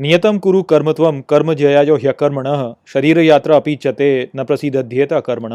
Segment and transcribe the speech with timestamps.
[0.00, 2.46] नियतम कुरु कर्मत्वम कर्म जयाजो ह्यकर्मण
[2.86, 5.52] शरीर यात्रा अपी चते, न प्रसिद्ध प्रसिद्ध्येत अकर्मण।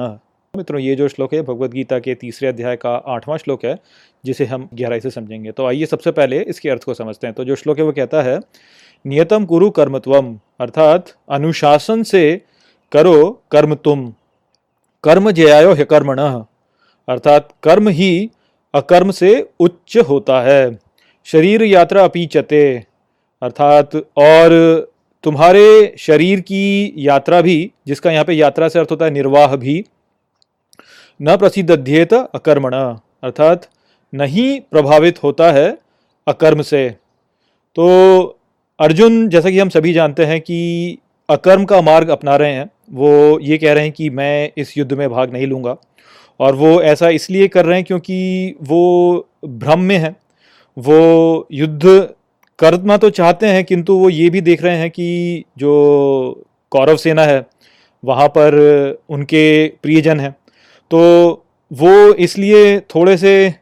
[0.54, 3.76] मित्रों, ये जो श्लोक है भगवत गीता के तीसरे अध्याय का आठवां श्लोक है,
[4.24, 7.44] जिसे हम गहराई से समझेंगे। तो आइए सबसे पहले इसके अर्थ को समझते हैं। तो
[7.44, 8.40] जो श्लोक है, वो कहता है
[9.06, 12.42] नियतम कुरु कर्मत्वम अर्थात अनुशासन से
[12.92, 14.12] करो कर्म तुम
[15.04, 16.20] कर्म जयायो ह्यकर्मण,
[17.08, 18.30] अर्थात कर्म ही
[18.74, 20.78] अकर्म से उच्च होता है।
[21.28, 22.66] शरीर यात्रा अपीचते
[23.42, 24.52] अर्थात, और
[25.24, 29.86] तुम्हारे शरीर की यात्रा भी, जिसका यहाँ पे यात्रा से अर्थ होता है निर्वाह भी,
[31.22, 32.74] न प्रसिद्ध अध्येत अकर्मण।
[33.24, 33.70] अर्थात,
[34.14, 35.78] नहीं प्रभावित होता है
[36.28, 36.90] अकर्म से।
[37.76, 38.20] तो
[38.80, 40.98] अर्जुन, जैसा कि हम सभी जानते हैं कि
[41.30, 44.94] अकर्म का मार्ग अपना रहे हैं, वो ये कह रहे हैं कि मैं इस युद्ध
[44.94, 45.78] में भाग नहीं लूँगा।
[46.40, 50.16] और वो ऐसा इसलिए कर रहे हैं क्योंकि वो भ्रम में है,
[50.78, 52.10] वो युद्ध
[52.60, 57.24] करना तो चाहते हैं, किंतु वो ये भी देख रहे हैं कि जो कौरव सेना
[57.24, 57.46] है,
[58.04, 58.56] वहाँ पर
[59.10, 60.32] उनके प्रियजन हैं।
[60.92, 61.00] तो
[61.72, 63.54] वो इसलिए थोड़े से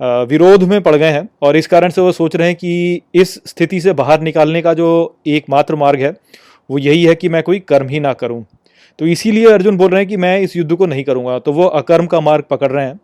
[0.00, 3.32] विरोध में पड़ गए हैं और इस कारण से वो सोच रहे हैं कि इस
[3.46, 4.88] स्थिति से बाहर निकालने का जो
[5.26, 6.14] एकमात्र मार्ग है,
[6.70, 8.44] वो यही है कि मैं कोई कर्म ही ना करूँ।
[8.98, 11.64] तो इसीलिए अर्जुन बोल रहे हैं कि मैं इस युद्ध को नहीं करूँगा। तो वो
[11.64, 12.98] अकर्म का मार्ग पकड़ रहे हैं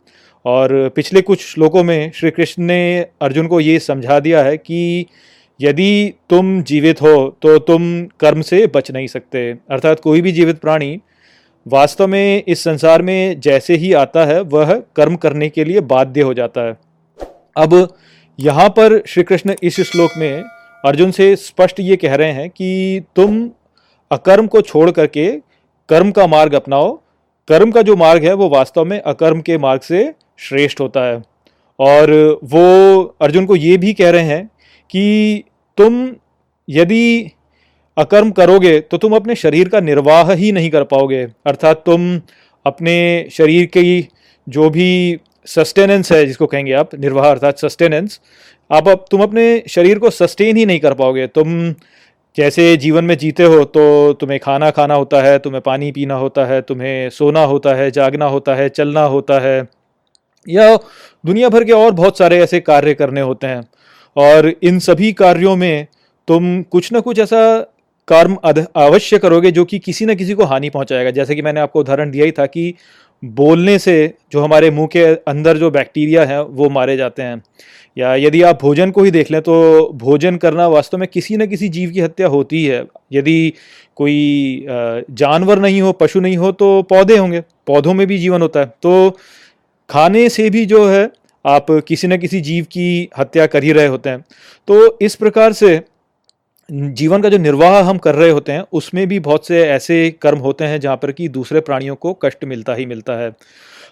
[0.44, 5.06] और पिछले कुछ श्लोकों में श्री कृष्ण ने अर्जुन को ये समझा दिया है कि
[5.60, 7.82] यदि तुम जीवित हो तो तुम
[8.20, 10.98] कर्म से बच नहीं सकते। अर्थात कोई भी जीवित प्राणी
[11.66, 16.22] वास्तव में इस संसार में जैसे ही आता है, वह कर्म करने के लिए बाध्य
[16.22, 16.76] हो जाता है।
[17.56, 17.88] अब
[18.38, 20.42] यहाँ पर श्री कृष्ण इस श्लोक में
[20.84, 23.48] अर्जुन से स्पष्ट ये कह रहे हैं कि तुम
[24.10, 25.30] अकर्म को छोड़ करके
[25.88, 26.92] कर्म का मार्ग अपनाओ।
[27.48, 31.22] कर्म का जो मार्ग है, वो वास्तव में अकर्म के मार्ग से श्रेष्ठ होता है।
[31.78, 32.10] और
[32.44, 34.48] वो अर्जुन को ये भी कह रहे हैं
[34.92, 35.44] कि
[35.78, 36.08] तुम
[36.68, 37.30] यदि
[37.96, 42.20] अकर्म करोगे तो तुम अपने शरीर का निर्वाह ही नहीं कर पाओगे। अर्थात तुम
[42.66, 42.94] अपने
[43.32, 44.08] शरीर की
[44.46, 48.20] जो भी सस्टेनेंस है, जिसको कहेंगे आप, निर्वाह अर्थात सस्टेनेंस
[48.70, 51.74] आप अब तुम अपने शरीर को सस्टेन ही नहीं कर पाओगे। तुम
[52.36, 56.44] जैसे जीवन में जीते हो तो तुम्हें खाना खाना होता है, तुम्हें पानी पीना होता
[56.46, 59.68] है, तुम्हें सोना होता है, जागना होता है, चलना होता है,
[60.46, 60.76] या
[61.24, 63.60] दुनिया भर के और बहुत सारे ऐसे कार्य करने होते हैं।
[64.16, 65.86] और इन सभी कार्यों में
[66.28, 67.58] तुम कुछ ना कुछ ऐसा
[68.08, 68.34] कर्म
[68.76, 72.10] अवश्य करोगे जो कि किसी न किसी को हानि पहुंचाएगा। जैसे कि मैंने आपको उदाहरण
[72.10, 72.74] दिया ही था कि
[73.22, 77.42] बोलने से जो हमारे मुँह के अंदर जो बैक्टीरिया है, वो मारे जाते हैं।
[77.96, 79.54] या यदि आप भोजन को ही देख लें तो
[79.94, 83.52] भोजन करना वास्तव में किसी न किसी जीव की हत्या होती है। यदि
[83.96, 88.60] कोई जानवर नहीं हो, पशु नहीं हो तो पौधे होंगे। पौधों में भी जीवन होता
[88.60, 89.10] है। तो
[89.90, 91.10] खाने से भी जो है
[91.44, 94.24] आप किसी न किसी जीव की हत्या कर ही रहे होते हैं।
[94.68, 95.80] तो इस प्रकार से
[96.68, 100.38] जीवन का जो निर्वाह हम कर रहे होते हैं, उसमें भी बहुत से ऐसे कर्म
[100.38, 103.30] होते हैं, जहाँ पर कि दूसरे प्राणियों को कष्ट मिलता ही मिलता है।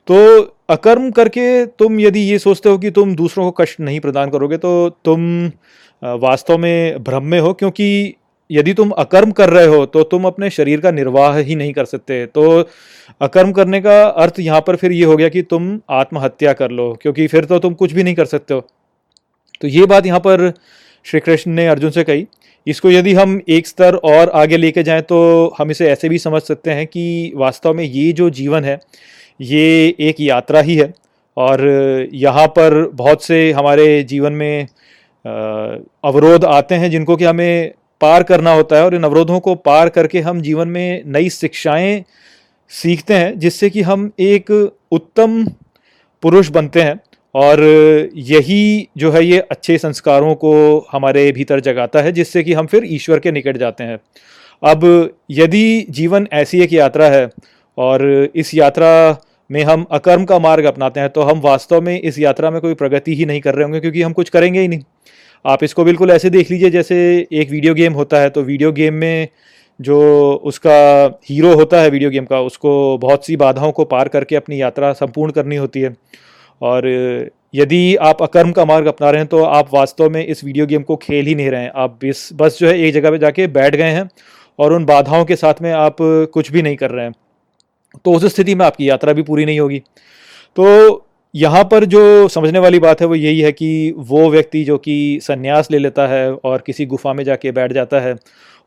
[0.08, 0.40] तो
[0.70, 4.56] अकर्म करके तुम यदि ये सोचते हो कि तुम दूसरों को कष्ट नहीं प्रदान करोगे
[4.56, 5.50] तो तुम
[6.02, 8.14] वास्तव में भ्रम में हो, क्योंकि
[8.50, 11.84] यदि तुम अकर्म कर रहे हो तो तुम अपने शरीर का निर्वाह ही नहीं कर
[11.86, 12.68] सकते। तो
[13.20, 16.92] अकर्म करने का अर्थ यहाँ पर फिर ये हो गया कि तुम आत्महत्या कर लो,
[17.02, 18.60] क्योंकि फिर तो तुम कुछ भी नहीं कर सकते हो।
[19.60, 20.52] तो ये बात यहाँ पर
[21.06, 22.26] श्री कृष्ण ने अर्जुन से कही।
[22.66, 25.18] इसको यदि हम एक स्तर और आगे लेके जाएँ तो
[25.58, 28.78] हम इसे ऐसे भी समझ सकते हैं कि वास्तव में ये जो जीवन है,
[29.40, 30.92] ये एक यात्रा ही है।
[31.36, 31.60] और
[32.14, 34.66] यहाँ पर बहुत से हमारे जीवन में
[36.04, 39.88] अवरोध आते हैं, जिनको कि हमें पार करना होता है और इन अवरोधों को पार
[39.88, 42.02] करके हम जीवन में नई शिक्षाएँ
[42.70, 44.50] सीखते हैं, जिससे कि हम एक
[44.92, 45.44] उत्तम
[46.22, 47.00] पुरुष बनते हैं।
[47.34, 47.60] और
[48.16, 50.52] यही जो है ये अच्छे संस्कारों को
[50.92, 53.98] हमारे भीतर जगाता है, जिससे कि हम फिर ईश्वर के निकट जाते हैं।
[54.62, 57.28] अब यदि जीवन ऐसी एक यात्रा है
[57.78, 58.02] और
[58.34, 59.16] इस यात्रा
[59.50, 62.74] में हम अकर्म का मार्ग अपनाते हैं तो हम वास्तव में इस यात्रा में कोई
[62.74, 64.80] प्रगति ही नहीं कर रहे होंगे, क्योंकि हम कुछ करेंगे ही नहीं।
[65.44, 66.96] आप इसको बिल्कुल ऐसे देख लीजिए जैसे
[67.32, 69.28] एक वीडियो गेम होता है तो वीडियो गेम में
[69.80, 70.00] जो
[70.44, 70.74] उसका
[71.24, 74.92] हीरो होता है वीडियो गेम का, उसको बहुत सी बाधाओं को पार करके अपनी यात्रा
[74.92, 75.94] संपूर्ण करनी होती है।
[76.60, 76.88] और
[77.54, 80.82] यदि आप अकर्म का मार्ग अपना रहे हैं तो आप वास्तव में इस वीडियो गेम
[80.82, 83.46] को खेल ही नहीं रहे हैं। आप इस बस जो है एक जगह पे जाके
[83.48, 84.08] बैठ गए हैं
[84.58, 87.14] और उन बाधाओं के साथ में आप कुछ भी नहीं कर रहे हैं।
[88.04, 89.78] तो उस स्थिति में आपकी यात्रा भी पूरी नहीं होगी।
[90.56, 94.78] तो यहाँ पर जो समझने वाली बात है वो यही है कि वो व्यक्ति जो
[94.78, 98.14] कि संन्यास ले लेता है और किसी गुफा में जाके बैठ जाता है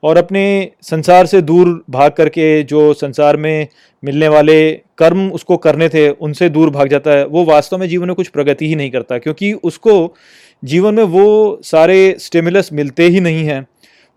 [0.04, 3.68] और अपने संसार से दूर भाग करके जो संसार में
[4.04, 8.08] मिलने वाले कर्म उसको करने थे, उनसे दूर भाग जाता है, वो वास्तव में जीवन
[8.08, 10.16] में कुछ प्रगति ही नहीं करता, क्योंकि उसको
[10.64, 13.66] जीवन में वो सारे स्टिमुलस मिलते ही नहीं हैं,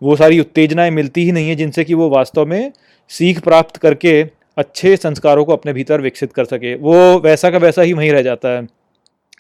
[0.03, 2.73] वो सारी उत्तेजनाएँ मिलती ही नहीं है जिनसे कि वो वास्तव में
[3.11, 4.23] सीख प्राप्त करके
[4.57, 8.23] अच्छे संस्कारों को अपने भीतर विकसित कर सके। वो वैसा का वैसा ही वहीं रह
[8.23, 8.67] जाता है।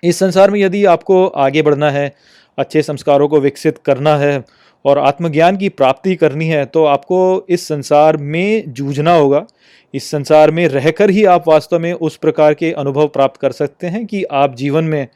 [0.02, 2.12] इस संसार में यदि आपको आगे बढ़ना है,
[2.58, 4.44] अच्छे संस्कारों को विकसित करना है
[4.84, 9.46] और आत्मज्ञान की प्राप्ति करनी है तो आपको इस संसार में जूझना होगा।
[9.94, 13.86] इस संसार में रहकर ही आप वास्तव में उस प्रकार के अनुभव प्राप्त कर सकते
[13.86, 15.06] हैं कि आप जीवन में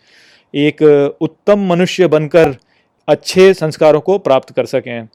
[0.54, 0.82] एक
[1.20, 2.56] उत्तम मनुष्य बनकर
[3.08, 5.08] अच्छे संस्कारों को प्राप्त कर सकें।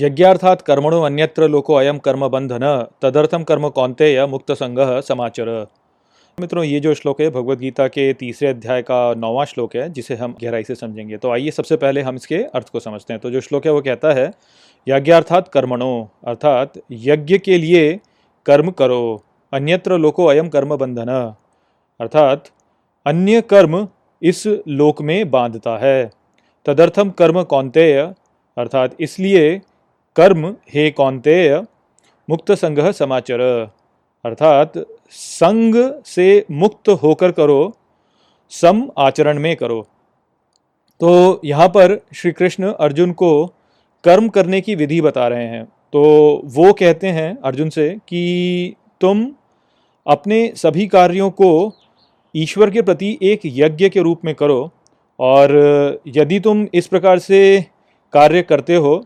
[0.00, 5.66] यज्ञार्थात कर्मणो अन्यत्र लोको अयम कर्म बंधन तदर्थम कर्म कौनतेय मुक्त संग समाचर।
[6.40, 10.14] मित्रों, ये जो श्लोक है भगवत गीता के तीसरे अध्याय का नौवां श्लोक है, जिसे
[10.14, 13.30] हम गहराई से समझेंगे। तो आइए सबसे पहले हम इसके अर्थ को समझते हैं। तो
[13.30, 14.32] जो श्लोक है, वो कहता है,
[14.88, 18.00] यज्ञार्थात कर्मणो अर्थात यज्ञ के लिए
[18.46, 19.22] कर्म करो,
[19.52, 21.34] अन्यत्र लोको अयम कर्म बंधन
[22.00, 22.44] अर्थात,
[23.06, 23.88] अन्य कर्म
[24.22, 26.10] इस लोक में बांधता है
[26.66, 28.12] तदर्थम कर्म कौनतेय
[28.58, 29.60] अर्थात इसलिए
[30.18, 31.62] कर्म हे कौनतेय,
[32.30, 33.40] मुक्त संग समाचर।
[34.24, 34.72] अर्थात,
[35.10, 37.76] संग से मुक्त होकर करो,
[38.50, 39.86] सम आचरण में करो।
[41.00, 43.46] तो यहाँ पर श्री कृष्ण अर्जुन को
[44.04, 46.02] कर्म करने की विधि बता रहे हैं। तो
[46.44, 49.32] वो कहते हैं अर्जुन से कि तुम
[50.06, 51.72] अपने सभी कार्यों को
[52.36, 54.70] ईश्वर के प्रति एक यज्ञ के रूप में करो,
[55.20, 55.50] और
[56.06, 57.66] यदि तुम इस प्रकार से
[58.12, 59.04] कार्य करते हो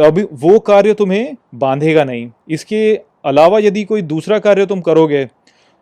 [0.00, 2.78] तो अभी वो कार्य तुम्हें बांधेगा नहीं। इसके
[3.24, 5.24] अलावा यदि कोई दूसरा कार्य तुम करोगे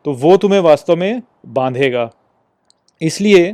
[0.04, 2.10] तो वो तुम्हें वास्तव में बांधेगा।
[3.00, 3.44] इसलिए,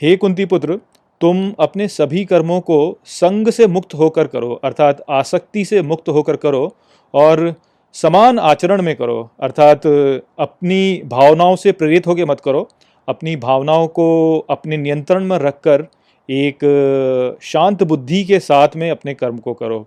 [0.00, 0.76] हे कुंती पुत्र
[1.20, 6.36] तुम अपने सभी कर्मों को संग से मुक्त होकर करो, अर्थात आसक्ति से मुक्त होकर
[6.36, 6.74] करो
[7.14, 7.54] और
[7.94, 12.68] समान आचरण में करो, अर्थात अपनी भावनाओं से प्रेरित होकर मत करो।
[13.08, 15.86] अपनी भावनाओं को अपने नियंत्रण में रखकर
[16.28, 19.84] एक शांत बुद्धि के साथ में अपने कर्म को करो।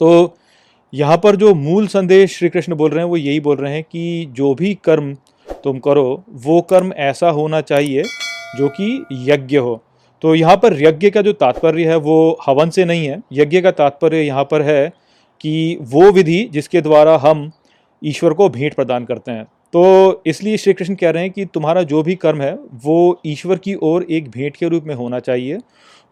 [0.00, 0.36] तो
[0.92, 3.82] यहाँ पर जो मूल संदेश श्री कृष्ण बोल रहे हैं, वो यही बोल रहे हैं
[3.82, 5.14] कि जो भी कर्म
[5.64, 8.02] तुम करो, वो कर्म ऐसा होना चाहिए
[8.58, 9.82] जो कि यज्ञ हो।
[10.22, 13.70] तो यहाँ पर यज्ञ का जो तात्पर्य है, वो हवन से नहीं है। यज्ञ का
[13.70, 14.92] तात्पर्य यहाँ पर है
[15.40, 17.50] कि वो विधि जिसके द्वारा हम
[18.02, 21.82] ईश्वर को भेंट प्रदान करते हैं। तो इसलिए श्री कृष्ण कह रहे हैं कि तुम्हारा
[21.82, 22.52] जो भी कर्म है,
[22.84, 25.58] वो ईश्वर की ओर एक भेंट के रूप में होना चाहिए।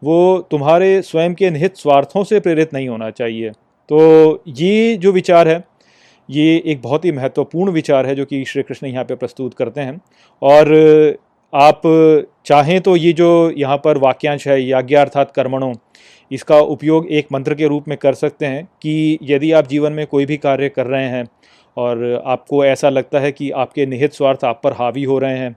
[0.03, 3.51] वो तुम्हारे स्वयं के निहित स्वार्थों से प्रेरित नहीं होना चाहिए।
[3.91, 5.63] तो ये जो विचार है,
[6.29, 9.81] ये एक बहुत ही महत्वपूर्ण विचार है जो कि श्री कृष्ण यहाँ पे प्रस्तुत करते
[9.81, 10.01] हैं।
[10.43, 11.19] और
[11.53, 11.83] आप
[12.47, 15.73] चाहें तो ये जो यहाँ पर वाक्यांश है याज्ञा अर्थात कर्मणों,
[16.31, 20.07] इसका उपयोग एक मंत्र के रूप में कर सकते हैं कि यदि आप जीवन में
[20.07, 21.27] कोई भी कार्य कर रहे हैं
[21.77, 25.57] और आपको ऐसा लगता है कि आपके निहित स्वार्थ आप पर हावी हो रहे हैं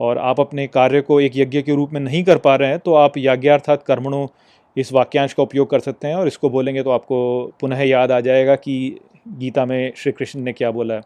[0.00, 2.78] और आप अपने कार्य को एक यज्ञ के रूप में नहीं कर पा रहे हैं
[2.78, 4.26] तो आप याज्ञार्थात कर्मणों
[4.76, 7.18] इस वाक्यांश का उपयोग कर सकते हैं और इसको बोलेंगे तो आपको
[7.60, 11.00] पुनः याद आ जाएगा कि गीता में श्री कृष्ण ने क्या बोला है।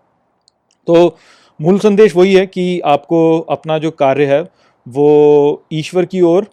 [0.86, 1.16] तो
[1.60, 4.40] मूल संदेश वही है कि आपको अपना जो कार्य है,
[4.86, 6.46] वो ईश्वर की ओर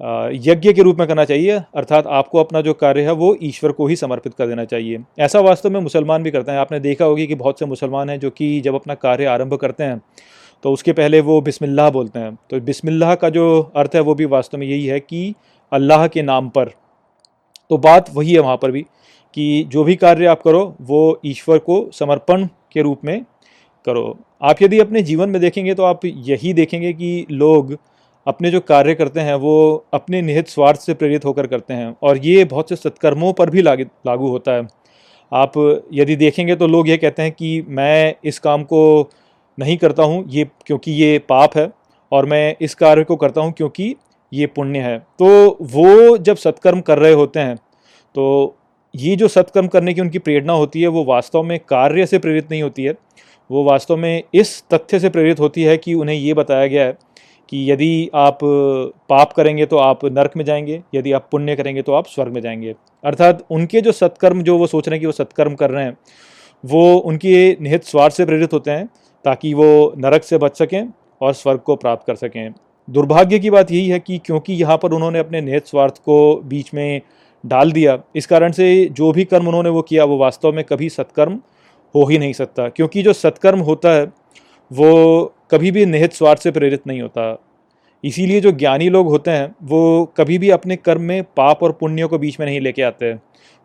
[0.00, 3.86] यज्ञ के रूप में करना चाहिए, अर्थात आपको अपना जो कार्य है, वो ईश्वर को
[3.86, 7.26] ही समर्पित कर देना चाहिए। ऐसा वास्तव में मुसलमान भी करते हैं। आपने देखा होगी
[7.26, 10.00] कि बहुत से मुसलमान हैं जो कि जब अपना कार्य आरंभ करते हैं
[10.64, 14.24] तो उसके पहले वो बिस्मिल्लाह बोलते हैं। तो बिस्मिल्लाह का जो अर्थ है, वो भी
[14.26, 15.34] वास्तव में यही है कि
[15.72, 16.70] अल्लाह के नाम पर।
[17.70, 18.82] तो बात वही है वहाँ पर भी
[19.36, 23.24] कि जो भी कार्य आप करो, वो ईश्वर को समर्पण के रूप में
[23.86, 27.76] करो। आप यदि अपने जीवन में देखेंगे तो आप यही देखेंगे कि लोग
[28.26, 32.18] अपने जो कार्य करते हैं, वो अपने निहित स्वार्थ से प्रेरित होकर करते हैं और
[32.18, 34.66] ये बहुत से सत्कर्मों पर भी लागू होता है।
[35.32, 35.52] आप
[35.92, 39.10] यदि देखेंगे तो लोग ये कहते हैं कि मैं इस काम को
[39.58, 41.70] नहीं करता हूँ, ये क्योंकि ये पाप है
[42.12, 43.94] और मैं इस कार्य को करता हूँ क्योंकि
[44.32, 47.56] ये पुण्य है। तो वो जब सत्कर्म कर रहे होते हैं
[48.14, 48.56] तो
[48.94, 52.50] ये जो सत्कर्म करने की उनकी प्रेरणा होती है, वो वास्तव में कार्य से प्रेरित
[52.50, 52.94] नहीं होती है।
[53.50, 56.96] वो वास्तव में इस तथ्य से प्रेरित होती है कि उन्हें ये बताया गया है
[57.48, 58.38] कि यदि आप
[59.08, 62.40] पाप करेंगे तो आप नरक में जाएँगे, यदि आप पुण्य करेंगे तो आप स्वर्ग में
[62.42, 65.84] जाएँगे। अर्थात उनके जो सत्कर्म, जो वो सोच रहे हैं कि वो सत्कर्म कर रहे
[65.84, 65.96] हैं,
[66.64, 68.86] वो उनके निहित स्वार्थ से प्रेरित होते हैं
[69.24, 70.88] ताकि वो नरक से बच सकें
[71.20, 72.54] और स्वर्ग को प्राप्त कर सकें।
[72.90, 76.74] दुर्भाग्य की बात यही है कि क्योंकि यहाँ पर उन्होंने अपने निहित स्वार्थ को बीच
[76.74, 77.00] में
[77.46, 80.88] डाल दिया, इस कारण से जो भी कर्म उन्होंने वो किया, वो वास्तव में कभी
[80.88, 81.40] सत्कर्म
[81.94, 84.04] हो ही नहीं सकता। क्योंकि जो सत्कर्म होता है,
[84.72, 87.42] वो कभी भी निहित स्वार्थ से प्रेरित नहीं होता।
[88.04, 92.06] इसीलिए जो ज्ञानी लोग होते हैं, वो कभी भी अपने कर्म में पाप और पुण्य
[92.06, 93.12] को बीच में नहीं लेके आते।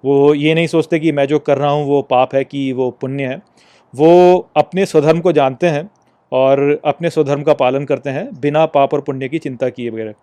[0.03, 2.91] वो ये नहीं सोचते कि मैं जो कर रहा हूँ, वो पाप है कि वो
[2.91, 3.41] पुण्य है।
[3.95, 5.89] वो अपने स्वधर्म को जानते हैं
[6.31, 10.13] और अपने स्वधर्म का पालन करते हैं, बिना पाप और पुण्य की चिंता किए वगैरह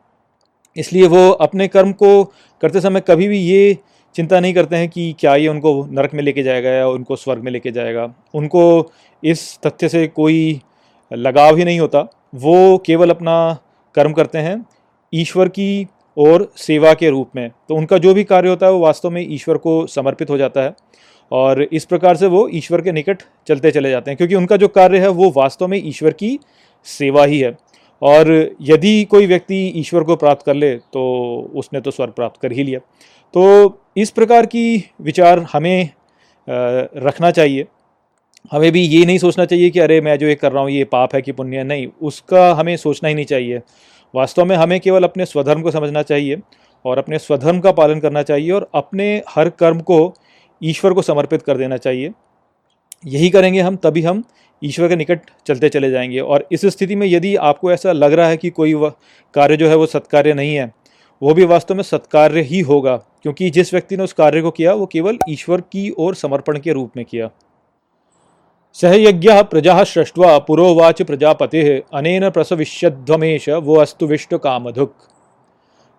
[0.77, 2.25] इसलिए वो अपने कर्म को
[2.63, 3.77] करते समय कभी भी ये
[4.15, 7.43] चिंता नहीं करते हैं कि क्या ये उनको नरक में लेके जाएगा या उनको स्वर्ग
[7.45, 10.61] में लेके जाएगा। उनको इस तथ्य से कोई
[11.11, 13.37] लगाव ही नहीं होता। वो केवल अपना
[13.95, 14.65] कर्म करते हैं
[15.13, 15.87] ईश्वर की
[16.17, 19.25] और सेवा के रूप में। तो उनका जो भी कार्य होता है वो वास्तव में
[19.29, 20.75] ईश्वर को समर्पित हो जाता है।
[21.31, 24.69] और इस प्रकार से वो ईश्वर के निकट चलते चले जाते हैं, क्योंकि उनका जो
[24.71, 26.39] कार्य है वो वास्तव में ईश्वर की
[26.87, 27.57] सेवा ही है।
[28.03, 28.29] और
[28.63, 31.01] यदि कोई व्यक्ति ईश्वर को प्राप्त कर ले तो
[31.55, 32.79] उसने तो स्वर्ग प्राप्त कर ही लिया।
[33.35, 35.89] तो इस प्रकार की विचार हमें
[36.49, 37.67] रखना चाहिए।
[38.53, 40.85] हमें भी ये नहीं सोचना चाहिए कि अरे, मैं जो ये कर रहा हूँ, ये
[40.85, 43.61] पाप है कि पुण्य नहीं, उसका हमें सोचना ही नहीं चाहिए।
[44.15, 46.39] वास्तव में हमें केवल अपने स्वधर्म को समझना चाहिए
[46.85, 49.99] और अपने स्वधर्म का पालन करना चाहिए और अपने हर कर्म को
[50.63, 52.13] ईश्वर को समर्पित कर देना चाहिए।
[53.07, 54.25] यही करेंगे हम, तभी हम
[54.65, 58.29] ईश्वर के निकट चलते चले जाएँगे। और इस स्थिति में यदि आपको ऐसा लग रहा
[58.29, 58.75] है कि कोई
[59.35, 60.73] कार्य जो है वो सत्कार्य नहीं है,
[61.23, 64.75] वो भी वास्तव में सत्कार्य ही होगा, क्योंकि जिस व्यक्ति ने उस कार्य को किया,
[64.75, 67.31] वो केवल ईश्वर की ओर समर्पण के रूप में किया।
[68.73, 74.95] सहयज्ञ प्रजा सृष्ट्वा पुरोवाच प्रजापति, अनेन प्रसविष्यध्वमेश, वो अस्तु विष्ट कामधुक।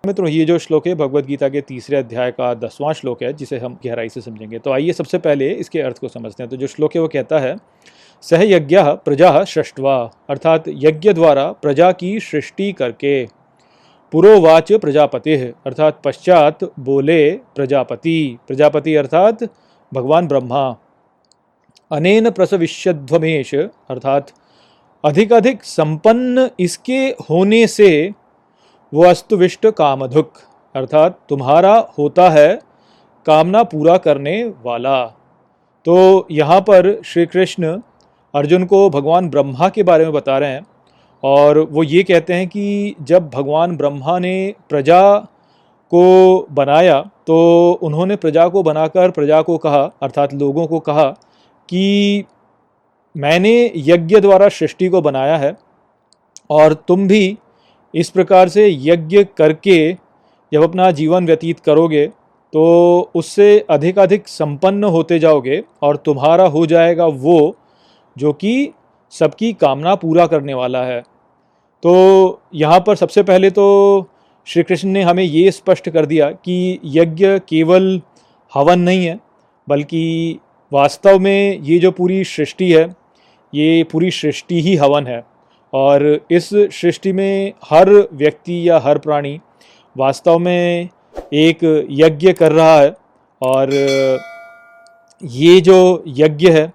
[0.04, 3.58] मित्रों, ये जो श्लोक है भगवत गीता के तीसरे अध्याय का दसवां श्लोक है, जिसे
[3.58, 6.66] हम गहराई से समझेंगे। तो आइए सबसे पहले इसके अर्थ को समझते हैं। तो जो
[6.66, 7.56] श्लोक है, वो कहता है
[8.24, 9.96] सहयज्ञ प्रजा सृष्टवा
[10.30, 13.24] अर्थात यज्ञ द्वारा प्रजा की सृष्टि करके।
[14.12, 19.44] पुरोवाच प्रजापति, अर्थात पश्चात बोले प्रजापति। प्रजापति अर्थात
[19.92, 20.64] भगवान ब्रह्मा।
[21.90, 24.32] अनेन प्रसविष्यध्वमेश, अर्थात
[25.04, 26.98] अधिक अधिक संपन्न इसके
[27.30, 27.90] होने से
[28.92, 30.32] वो अस्तुविष्ट कामधुक।
[30.74, 32.48] अर्थात तुम्हारा होता है
[33.26, 35.04] कामना पूरा करने वाला।
[35.86, 37.78] तो यहाँ पर श्री कृष्ण
[38.34, 40.66] अर्जुन को भगवान ब्रह्मा के बारे में बता रहे हैं
[41.22, 45.02] और वो ये कहते हैं कि जब भगवान ब्रह्मा ने प्रजा
[45.92, 47.38] को बनाया तो
[47.82, 51.04] उन्होंने प्रजा को बनाकर प्रजा को कहा, अर्थात लोगों को कहा
[51.68, 52.24] कि
[53.14, 55.56] मैंने यज्ञ द्वारा सृष्टि को बनाया है
[56.50, 57.38] और तुम भी
[57.94, 59.92] इस प्रकार से यज्ञ करके
[60.52, 62.06] जब अपना जीवन व्यतीत करोगे
[62.52, 62.62] तो
[63.14, 67.56] उससे अधिक अधिक संपन्न होते जाओगे और तुम्हारा हो जाएगा वो
[68.16, 68.72] जो कि
[69.12, 71.00] सबकी कामना पूरा करने वाला है।
[71.82, 73.66] तो यहाँ पर सबसे पहले तो
[74.46, 78.00] श्री कृष्ण ने हमें ये स्पष्ट कर दिया कि यज्ञ केवल
[78.52, 79.18] हवन नहीं है,
[79.68, 80.38] बल्कि
[80.72, 82.84] वास्तव में ये जो पूरी सृष्टि है,
[83.52, 85.22] ये पूरी सृष्टि ही हवन है।
[85.72, 89.38] और इस सृष्टि में हर व्यक्ति या हर प्राणी
[89.96, 90.88] वास्तव में
[91.34, 92.94] एक यज्ञ कर रहा है
[93.42, 93.72] और
[95.22, 96.72] ये जो यज्ञ है,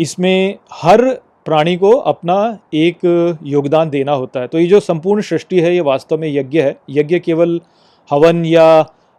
[0.00, 1.04] इसमें हर
[1.46, 2.36] प्राणी को अपना
[2.74, 2.98] एक
[3.42, 6.76] योगदान देना होता है। तो ये जो संपूर्ण सृष्टि है, ये वास्तव में यज्ञ है।
[6.90, 7.60] यज्ञ केवल
[8.10, 8.66] हवन या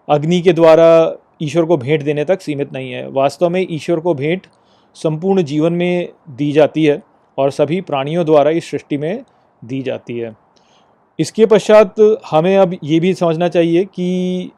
[0.08, 4.14] अग्नि के द्वारा ईश्वर को भेंट देने तक सीमित नहीं है। वास्तव में ईश्वर को
[4.14, 4.48] भेंट
[4.96, 7.02] संपूर्ण जीवन में दी जाती है।
[7.38, 9.24] और सभी प्राणियों द्वारा इस सृष्टि में
[9.62, 10.36] दी जाती है।
[11.20, 11.96] इसके पश्चात
[12.32, 14.52] हमें अब ये भी समझना चाहिए कि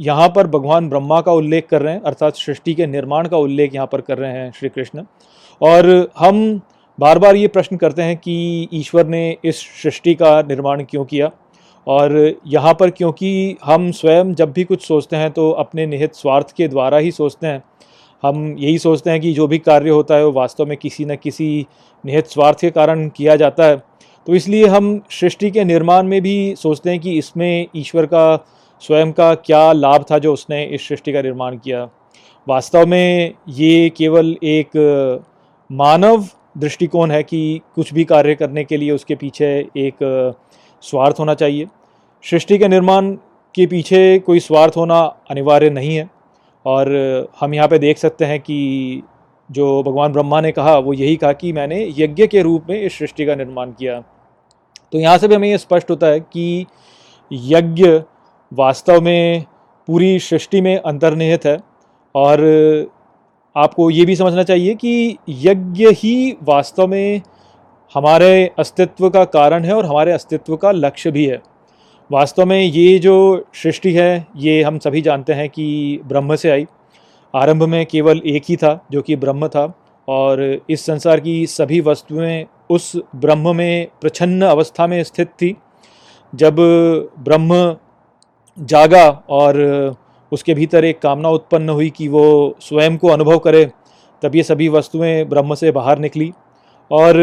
[0.00, 3.74] यहाँ पर भगवान ब्रह्मा का उल्लेख कर रहे हैं, अर्थात सृष्टि के निर्माण का उल्लेख
[3.74, 5.04] यहाँ पर कर रहे हैं श्री कृष्ण।
[5.60, 6.60] और हम
[6.98, 11.30] बार बार ये प्रश्न करते हैं कि ईश्वर ने इस सृष्टि का निर्माण क्यों किया?
[11.86, 16.52] और यहाँ पर क्योंकि हम स्वयं जब भी कुछ सोचते हैं तो अपने निहित स्वार्थ
[16.56, 17.62] के द्वारा ही सोचते हैं।
[18.22, 21.16] हम यही सोचते हैं कि जो भी कार्य होता है वो वास्तव में किसी न
[21.16, 21.66] किसी
[22.04, 23.76] निहित स्वार्थ के कारण किया जाता है।
[24.26, 28.36] तो इसलिए हम सृष्टि के निर्माण में भी सोचते हैं कि इसमें ईश्वर का,
[28.82, 31.88] स्वयं का क्या लाभ था जो उसने इस सृष्टि का निर्माण किया।
[32.46, 34.76] वास्तव में ये केवल एक
[35.70, 36.24] मानव
[36.58, 39.46] दृष्टिकोण है कि कुछ भी कार्य करने के लिए उसके पीछे
[39.76, 39.96] एक
[40.82, 41.66] स्वार्थ होना चाहिए।
[42.24, 43.12] सृष्टि के निर्माण
[43.54, 45.00] के पीछे कोई स्वार्थ होना
[45.30, 46.08] अनिवार्य नहीं है।
[46.64, 46.88] और
[47.40, 49.02] हम यहाँ पे देख सकते हैं कि
[49.50, 52.98] जो भगवान ब्रह्मा ने कहा, वो यही कहा कि मैंने यज्ञ के रूप में इस
[52.98, 54.00] सृष्टि का निर्माण किया।
[54.92, 56.66] तो यहाँ से भी हमें ये स्पष्ट होता है कि
[57.30, 57.88] यज्ञ
[58.52, 59.44] वास्तव में
[59.88, 61.58] पूरी सृष्टि में अंतर्निहित है
[62.14, 62.40] और
[63.56, 67.20] आपको ये भी समझना चाहिए कि यज्ञ ही वास्तव में
[67.94, 71.40] हमारे अस्तित्व का कारण है और हमारे अस्तित्व का लक्ष्य भी है।
[72.12, 76.66] वास्तव में ये जो सृष्टि है, ये हम सभी जानते हैं कि ब्रह्म से आई।
[77.34, 79.74] आरंभ में केवल एक ही था, जो कि ब्रह्म था,
[80.08, 85.56] और इस संसार की सभी वस्तुएँ उस ब्रह्म में प्रछन्न अवस्था में स्थित थी।
[86.34, 86.56] जब
[87.18, 87.76] ब्रह्म
[88.58, 89.60] जागा और
[90.32, 93.70] उसके भीतर एक कामना उत्पन्न हुई कि वो स्वयं को अनुभव करे,
[94.22, 96.32] तब ये सभी वस्तुएँ ब्रह्म से बाहर निकली।
[96.90, 97.20] और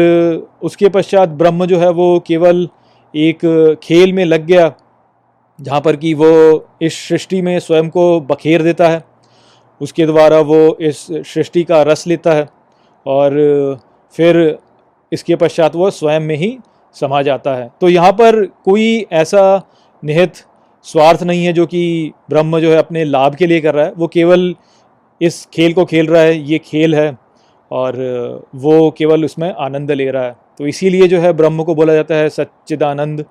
[0.62, 2.68] उसके पश्चात ब्रह्म जो है, वो केवल
[3.14, 4.72] एक खेल में लग गया,
[5.58, 6.30] जहाँ पर कि वो
[6.82, 9.02] इस सृष्टि में स्वयं को बखेर देता है।
[9.80, 12.46] उसके द्वारा वो इस सृष्टि का रस लेता है
[13.06, 13.80] और
[14.14, 14.58] फिर
[15.12, 16.58] इसके पश्चात वो स्वयं में ही
[16.96, 19.42] समा जाता है। तो यहाँ पर कोई ऐसा
[20.02, 20.44] निहित
[20.86, 23.92] स्वार्थ नहीं है जो कि ब्रह्म जो है अपने लाभ के लिए कर रहा है।
[23.92, 24.54] वो केवल
[25.20, 27.16] इस खेल को खेल रहा है, ये खेल है
[27.70, 27.96] और
[28.54, 32.14] वो केवल उसमें आनंद ले रहा है। तो इसीलिए जो है ब्रह्म को बोला जाता
[32.14, 33.24] है सच्चिदानंद।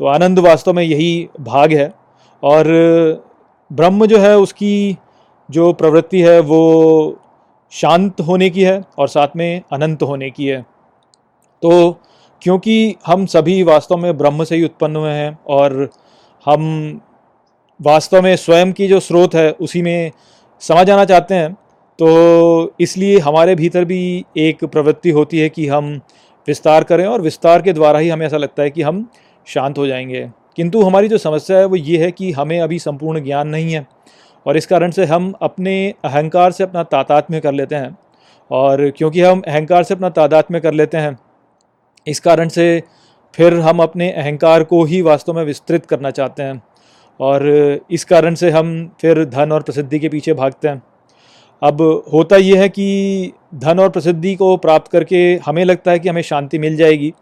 [0.00, 1.92] तो आनंद वास्तव में यही भाग है।
[2.42, 2.66] और
[3.70, 4.96] ब्रह्म जो है उसकी
[5.48, 6.60] जो प्रवृत्ति है वो
[7.72, 10.60] शांत होने की है और साथ में अनंत होने की है।
[11.62, 12.00] तो
[12.42, 15.88] क्योंकि हम सभी वास्तव में ब्रह्म से ही उत्पन्न हुए हैं और
[16.46, 17.00] हम
[17.80, 20.10] वास्तव में स्वयं की जो स्रोत है उसी में
[20.62, 21.52] समा जाना चाहते हैं
[21.98, 26.00] तो इसलिए हमारे भीतर भी एक प्रवृत्ति होती है कि हम
[26.48, 29.08] विस्तार करें और विस्तार के द्वारा ही हमें ऐसा लगता है कि हम
[29.46, 33.24] शांत हो जाएँगे। किंतु हमारी जो समस्या है वो ये है कि हमें अभी संपूर्ण
[33.24, 33.86] ज्ञान नहीं है
[34.46, 37.98] और इस कारण से हम अपने अहंकार से अपना तादात्म्य कर लेते हैं
[38.50, 41.18] और क्योंकि हम अहंकार से अपना तादात्म्य कर लेते हैं,
[42.06, 42.82] इस कारण से
[43.34, 46.62] फिर हम अपने अहंकार को ही वास्तव में विस्तृत करना चाहते हैं
[47.20, 47.46] और
[47.90, 50.82] इस कारण से हम फिर धन और प्रसिद्धि के पीछे भागते हैं।
[51.62, 51.80] अब
[52.12, 56.22] होता यह है कि धन और प्रसिद्धि को प्राप्त करके हमें लगता है कि हमें
[56.22, 57.12] शांति मिल जाएगी,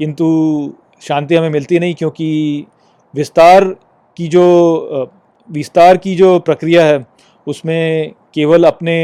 [0.00, 0.72] किंतु
[1.02, 2.66] शांति हमें मिलती नहीं क्योंकि
[3.14, 3.64] विस्तार
[4.16, 5.10] की जो
[5.48, 7.04] विस्तार की जो प्रक्रिया है,
[7.46, 8.96] उसमें केवल अपने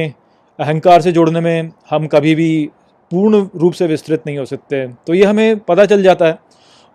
[0.59, 2.68] अहंकार से जोड़ने में हम कभी भी
[3.11, 6.38] पूर्ण रूप से विस्तृत नहीं हो सकते तो ये हमें पता चल जाता है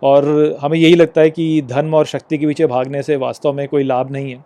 [0.02, 0.26] और
[0.60, 3.84] हमें यही लगता है कि धर्म और शक्ति के पीछे भागने से वास्तव में कोई
[3.84, 4.44] लाभ नहीं है।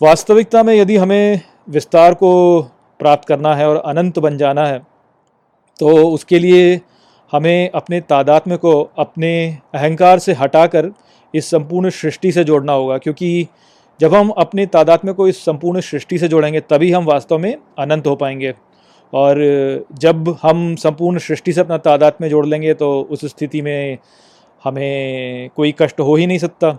[0.00, 2.62] वास्तविकता में यदि हमें विस्तार को
[3.00, 4.78] प्राप्त करना है और अनंत बन जाना है
[5.78, 6.80] तो उसके लिए
[7.32, 9.32] हमें अपने तादात्म्य को अपने
[9.74, 10.90] अहंकार से हटाकर
[11.34, 13.46] इस संपूर्ण सृष्टि से जोड़ना होगा, क्योंकि
[14.00, 18.06] जब हम अपने तादात्म्य को इस संपूर्ण सृष्टि से जोड़ेंगे, तभी हम वास्तव में अनंत
[18.06, 18.54] हो पाएँगे।
[19.12, 19.38] और
[19.98, 23.98] जब हम संपूर्ण सृष्टि से अपना तादात्म्य जोड़ लेंगे तो उस स्थिति में
[24.64, 26.70] हमें कोई कष्ट हो ही नहीं सकता।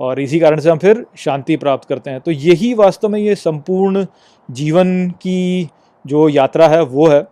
[0.00, 3.34] और इसी कारण से हम फिर शांति प्राप्त करते हैं। तो यही वास्तव में ये
[3.36, 4.06] संपूर्ण
[4.48, 5.68] जीवन की
[6.04, 7.26] जो यात्रा है, वो है।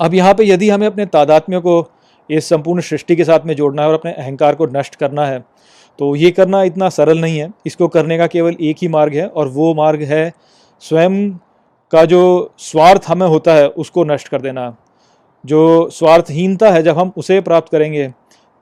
[0.00, 1.84] अब यहाँ पे यदि हमें अपने तादात्म्य को
[2.30, 5.44] इस संपूर्ण सृष्टि के साथ में जोड़ना है और अपने अहंकार को नष्ट करना है
[5.98, 9.26] तो ये करना इतना सरल नहीं है। इसको करने का केवल एक ही मार्ग है
[9.26, 10.32] और वो मार्ग है
[10.82, 11.30] स्वयं
[11.92, 14.74] का जो स्वार्थ हमें होता है, उसको नष्ट कर देना।
[15.44, 18.06] जो स्वार्थहीनता है, जब हम उसे प्राप्त करेंगे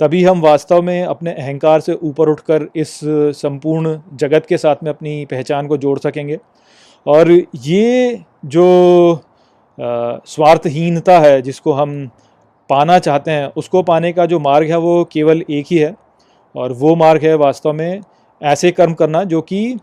[0.00, 2.98] तभी हम वास्तव में अपने अहंकार से ऊपर उठकर इस
[3.36, 6.38] संपूर्ण जगत के साथ में अपनी पहचान को जोड़ सकेंगे।
[7.06, 9.20] और ये जो
[9.78, 12.10] स्वार्थहीनता है जिसको हम
[12.70, 15.94] पाना चाहते हैं, उसको पाने का जो मार्ग है वो केवल एक ही है।
[16.54, 18.00] और वो मार्ग है वास्तव में
[18.40, 19.76] ऐसे कर्म करना जो कि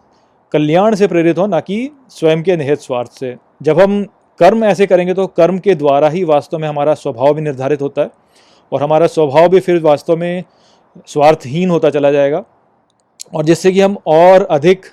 [0.54, 4.04] कल्याण से प्रेरित हो, ना कि स्वयं के निहित स्वार्थ से। जब हम
[4.40, 8.02] कर्म ऐसे करेंगे तो कर्म के द्वारा ही वास्तव में हमारा स्वभाव भी निर्धारित होता
[8.02, 8.10] है।
[8.72, 10.44] और हमारा स्वभाव भी फिर वास्तव में
[11.08, 12.44] स्वार्थहीन होता चला जाएगा
[13.36, 14.86] और जिससे कि हम और अधिक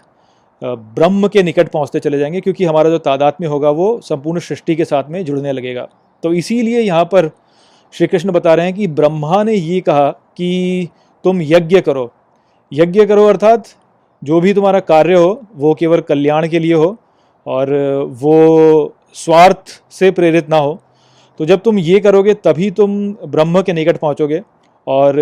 [0.62, 4.84] ब्रह्म के निकट पहुँचते चले जाएँगे क्योंकि हमारा जो तादात्म्य होगा वो संपूर्ण सृष्टि के
[4.84, 5.88] साथ में जुड़ने लगेगा।
[6.22, 7.30] तो इसीलिए यहाँ पर
[7.94, 10.88] श्री कृष्ण बता रहे हैं कि ब्रह्मा ने ये कहा कि
[11.24, 12.10] तुम यज्ञ करो।
[12.72, 13.68] यज्ञ करो अर्थात
[14.22, 16.96] जो भी तुम्हारा कार्य हो, वो केवल कल्याण के लिए हो
[17.46, 17.72] और
[18.10, 20.80] वो स्वार्थ से प्रेरित ना हो।
[21.38, 24.42] तो जब तुम ये करोगे, तभी तुम ब्रह्म के निकट पहुँचोगे।
[24.86, 25.14] और,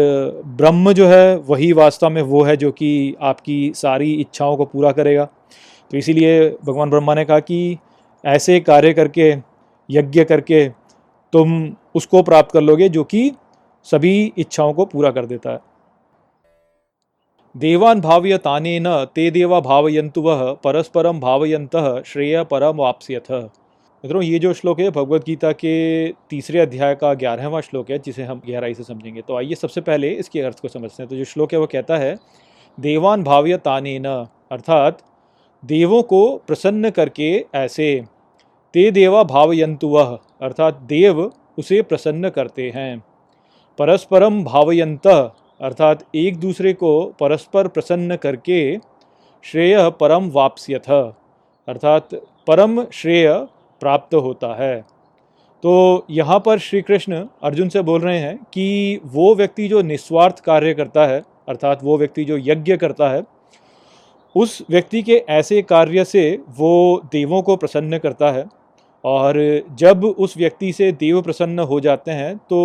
[0.46, 4.92] ब्रह्म जो है, वही वास्तव में वो है जो कि आपकी सारी इच्छाओं को पूरा
[4.92, 5.24] करेगा।
[5.90, 7.78] तो इसीलिए भगवान ब्रह्मा ने कहा कि
[8.24, 9.34] ऐसे कार्य करके,
[9.90, 10.68] यज्ञ करके,
[11.32, 13.32] तुम उसको प्राप्त कर लोगे जो कि
[13.84, 15.60] सभी इच्छाओं को पूरा कर देता है।
[17.56, 23.48] देवान भावयताने न ते देवा भावयंतु वह परस्परम भावयंत श्रेय परम वापस्यथ
[24.04, 28.22] मित्रों, ये जो श्लोक है भगवत गीता के तीसरे अध्याय का ग्यारहवा श्लोक है, जिसे
[28.22, 31.24] हम गहराई से समझेंगे। तो आइए सबसे पहले इसके अर्थ को समझते हैं। तो जो
[31.24, 32.16] श्लोक है, वो कहता है,
[32.80, 34.06] देवान भाव्य ताने न
[34.52, 35.02] अर्थात,
[35.64, 38.04] देवों को प्रसन्न करके ऐसे,
[38.74, 43.04] ते देवा भावयंतु वह अर्थात, देव उसे प्रसन्न करते हैं।
[43.78, 45.06] परस्परम भावयंत
[45.60, 48.78] अर्थात, एक दूसरे को परस्पर प्रसन्न करके
[49.42, 50.90] श्रेय परम वापस्यथ
[51.68, 52.08] अर्थात
[52.46, 53.46] परम श्रेय
[53.82, 54.80] प्राप्त होता है।
[55.64, 60.40] तो यहाँ पर श्री कृष्ण अर्जुन से बोल रहे हैं कि वो व्यक्ति जो निस्वार्थ
[60.40, 63.22] कार्य करता है, अर्थात वो व्यक्ति जो यज्ञ करता है,
[64.34, 68.44] उस व्यक्ति के ऐसे कार्य से वो देवों को प्रसन्न करता है
[69.04, 69.38] और
[69.78, 72.58] जब उस व्यक्ति से देव प्रसन्न हो जाते हैं तो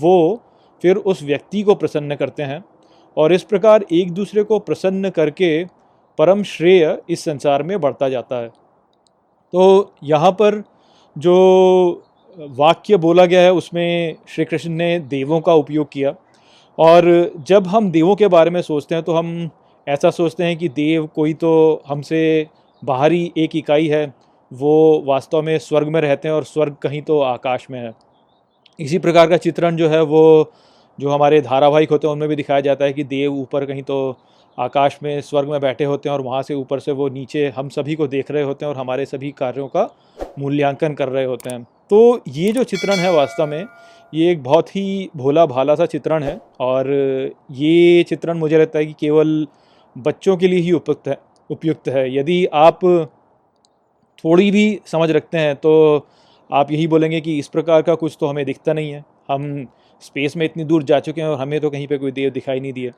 [0.00, 0.40] वो
[0.84, 2.62] फिर उस व्यक्ति को प्रसन्न करते हैं
[3.16, 5.64] और इस प्रकार एक दूसरे को प्रसन्न करके
[6.18, 8.50] परम श्रेय इस संसार में बढ़ता जाता है।
[9.52, 10.62] तो यहाँ पर
[11.16, 12.02] जो
[12.38, 16.14] वाक्य बोला गया है, उसमें श्री कृष्ण ने देवों का उपयोग किया।
[16.78, 19.50] और जब हम देवों के बारे में सोचते हैं तो हम
[19.86, 22.46] ऐसा सोचते हैं कि देव कोई तो हमसे
[22.82, 24.12] बाहरी एक इकाई है,
[24.52, 27.92] वो वास्तव में स्वर्ग में रहते हैं और स्वर्ग कहीं तो आकाश में है।
[28.78, 30.52] इसी प्रकार का चित्रण जो है, वो
[30.98, 34.16] जो हमारे धारावाहिक होते हैं, उनमें भी दिखाया जाता है कि देव ऊपर कहीं तो
[34.58, 37.68] आकाश में स्वर्ग में बैठे होते हैं और वहाँ से ऊपर से वो नीचे हम
[37.68, 39.88] सभी को देख रहे होते हैं और हमारे सभी कार्यों का
[40.38, 43.66] मूल्यांकन कर रहे होते हैं। तो ये जो चित्रण है वास्तव में,
[44.12, 46.90] ये एक बहुत ही भोला भाला सा चित्रण है और
[47.52, 49.46] ये चित्रण मुझे लगता है कि केवल
[49.96, 51.18] बच्चों के लिए ही उपयुक्त है
[51.50, 52.84] उपयुक्त है। यदि आप
[54.24, 56.06] थोड़ी भी समझ रखते हैं तो
[56.50, 59.66] आप यही बोलेंगे कि इस प्रकार का कुछ तो हमें दिखता नहीं है। हम
[60.02, 62.60] स्पेस में इतनी दूर जा चुके हैं और हमें तो कहीं पे कोई देव दिखाई
[62.60, 62.92] नहीं दिए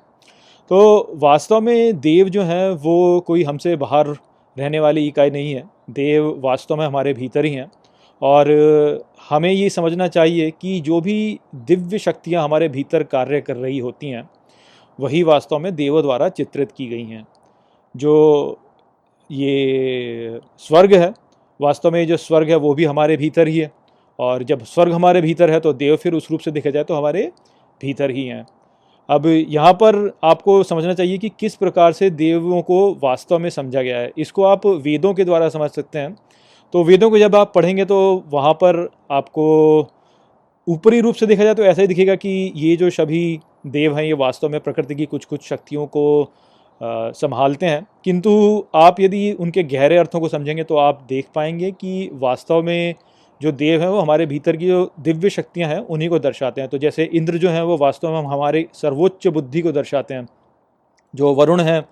[0.73, 4.07] तो वास्तव में देव जो हैं, वो कोई हमसे बाहर
[4.59, 7.71] रहने वाली इकाई नहीं है। देव वास्तव में हमारे भीतर ही हैं।
[8.23, 8.51] और
[9.31, 14.09] हमें ये समझना चाहिए कि जो भी दिव्य शक्तियाँ हमारे भीतर कार्य कर रही होती
[14.09, 14.31] हैं,
[15.01, 17.27] वही वास्तव में देवों द्वारा चित्रित की गई हैं।
[17.97, 18.59] जो
[19.31, 21.15] ये स्वर्ग है,
[21.61, 23.73] वास्तव में जो स्वर्ग है, वो भी हमारे भीतर ही है।
[24.19, 26.95] और जब स्वर्ग हमारे भीतर है तो देव फिर उस रूप से देखा जाए तो
[26.95, 27.33] हमारे
[27.83, 28.47] भीतर ही हैं।
[29.09, 33.83] अब यहाँ पर आपको समझना चाहिए कि किस प्रकार से देवों को वास्तव में समझा
[33.83, 36.17] गया है। इसको आप वेदों के द्वारा समझ सकते हैं।
[36.75, 37.99] तो वेदों को जब आप पढ़ेंगे तो
[38.31, 39.47] वहाँ पर आपको
[40.67, 44.05] ऊपरी रूप से देखा जाए तो ऐसा ही दिखेगा कि ये जो सभी देव हैं
[44.05, 46.23] ये वास्तव में प्रकृति की कुछ कुछ शक्तियों को
[46.81, 48.31] आ, संभालते हैं। किंतु
[48.75, 52.95] आप यदि उनके गहरे अर्थों को समझेंगे तो आप देख पाएँगे कि वास्तव में
[53.43, 56.71] जो देव हैं वो हमारे भीतर की जो दिव्य शक्तियाँ हैं, उन्हीं को दर्शाते हैं।
[56.71, 60.29] तो जैसे इंद्र जो हैं, वो वास्तव में हमारे सर्वोच्च बुद्धि को दर्शाते हैं।
[61.15, 61.85] जो वरुण हैं,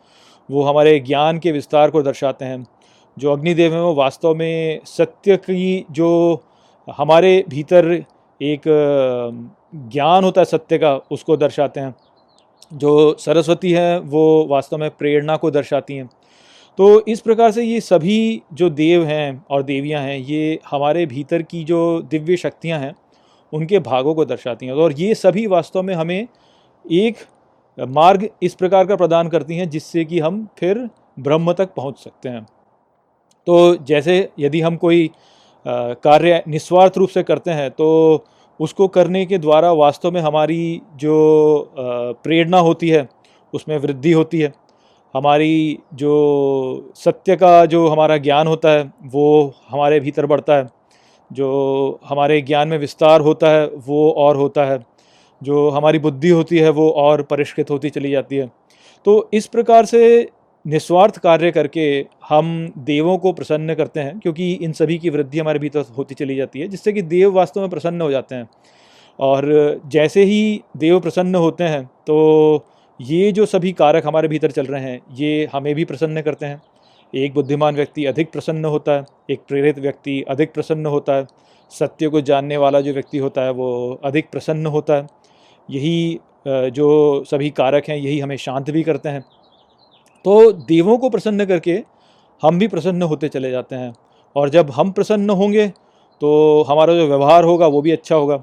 [0.50, 2.66] वो हमारे ज्ञान के विस्तार को दर्शाते हैं।
[3.18, 6.40] जो अग्निदेव हैं, वो वास्तव में सत्य की जो
[6.96, 8.04] हमारे भीतर
[8.42, 8.60] एक
[9.74, 11.94] ज्ञान होता है, सत्य का, उसको दर्शाते हैं।
[12.72, 16.10] जो सरस्वती हैं, वो वास्तव में प्रेरणा को दर्शाती हैं।
[16.78, 21.42] तो इस प्रकार से ये सभी जो देव हैं और देवियाँ हैं, ये हमारे भीतर
[21.42, 22.94] की जो दिव्य शक्तियाँ हैं,
[23.52, 26.26] उनके भागों को दर्शाती हैं। और ये सभी वास्तव में हमें
[26.84, 27.16] एक
[27.78, 32.28] मार्ग इस प्रकार का प्रदान करती हैं, जिससे कि हम फिर ब्रह्म तक पहुँच सकते
[32.28, 32.46] हैं।
[33.46, 35.10] तो जैसे यदि हम कोई
[35.66, 38.24] कार्य निस्वार्थ रूप से करते हैं तो
[38.60, 43.08] उसको करने के द्वारा वास्तव में हमारी जो प्रेरणा होती है,
[43.52, 44.52] उसमें वृद्धि होती है।
[45.14, 50.66] हमारी जो सत्य का जो हमारा ज्ञान होता है, वो हमारे भीतर बढ़ता है।
[51.32, 54.78] जो हमारे ज्ञान में विस्तार होता है, वो और होता है।
[55.42, 58.50] जो हमारी बुद्धि होती है, वो और परिष्कृत होती चली जाती है।
[59.04, 60.28] तो इस प्रकार से
[60.66, 65.58] निस्वार्थ कार्य करके हम देवों को प्रसन्न करते हैं, क्योंकि इन सभी की वृद्धि हमारे
[65.58, 68.48] भीतर होती चली जाती है, जिससे कि देव वास्तव में प्रसन्न हो जाते हैं।
[69.18, 72.64] और जैसे ही देव प्रसन्न होते हैं तो
[73.00, 76.60] ये जो सभी कारक हमारे भीतर चल रहे हैं, ये हमें भी प्रसन्न करते हैं।
[77.12, 81.26] एक बुद्धिमान व्यक्ति अधिक प्रसन्न होता है, एक प्रेरित व्यक्ति अधिक प्रसन्न होता है,
[81.72, 85.06] सत्य को जानने वाला जो व्यक्ति होता है वो अधिक प्रसन्न होता है।
[85.68, 89.24] यही जो सभी कारक हैं, यही हमें शांत भी करते हैं।
[90.24, 91.82] तो देवों को प्रसन्न करके
[92.42, 93.92] हम भी प्रसन्न होते चले जाते हैं।
[94.36, 95.66] और जब हम प्रसन्न होंगे
[96.20, 98.40] तो हमारा जो व्यवहार होगा, वो भी अच्छा होगा।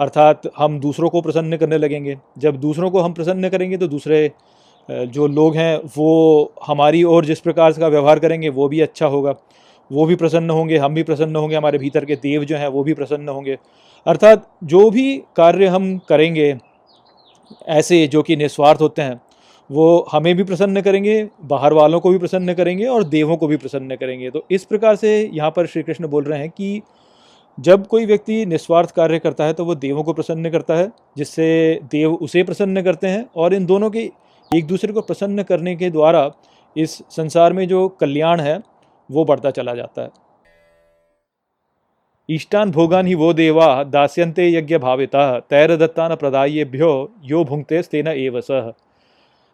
[0.00, 4.30] अर्थात हम दूसरों को प्रसन्न करने लगेंगे। जब दूसरों को हम प्रसन्न करेंगे तो दूसरे
[4.88, 9.34] जो लोग हैं, वो हमारी और जिस प्रकार का व्यवहार करेंगे, वो भी अच्छा होगा।
[9.90, 12.82] वो भी प्रसन्न होंगे, हम भी प्रसन्न होंगे, हमारे भीतर के देव जो हैं, वो
[12.84, 13.56] भी प्रसन्न होंगे।
[14.06, 16.54] अर्थात जो भी कार्य हम करेंगे,
[17.68, 19.20] ऐसे जो कि निस्वार्थ होते हैं,
[19.70, 23.56] वो हमें भी प्रसन्न करेंगे, बाहर वालों को भी प्रसन्न करेंगे और देवों को भी
[23.56, 26.82] प्रसन्न करेंगे। तो इस प्रकार से यहाँ पर श्री कृष्ण बोल रहे हैं कि
[27.58, 31.80] जब कोई व्यक्ति निस्वार्थ कार्य करता है तो वो देवों को प्रसन्न करता है, जिससे
[31.92, 34.10] देव उसे प्रसन्न करते हैं और इन दोनों के
[34.50, 36.30] एक दूसरे को प्रसन्न करने के द्वारा
[36.76, 38.58] इस संसार में जो कल्याण है,
[39.10, 40.10] वो बढ़ता चला जाता है।
[42.28, 46.90] इष्टान भोगान ही वो देवा दास्यंते यज्ञ भाविता तैर दत्तान प्रदायेभ्यो
[47.24, 48.72] यो भुंगते स्तेन एव सह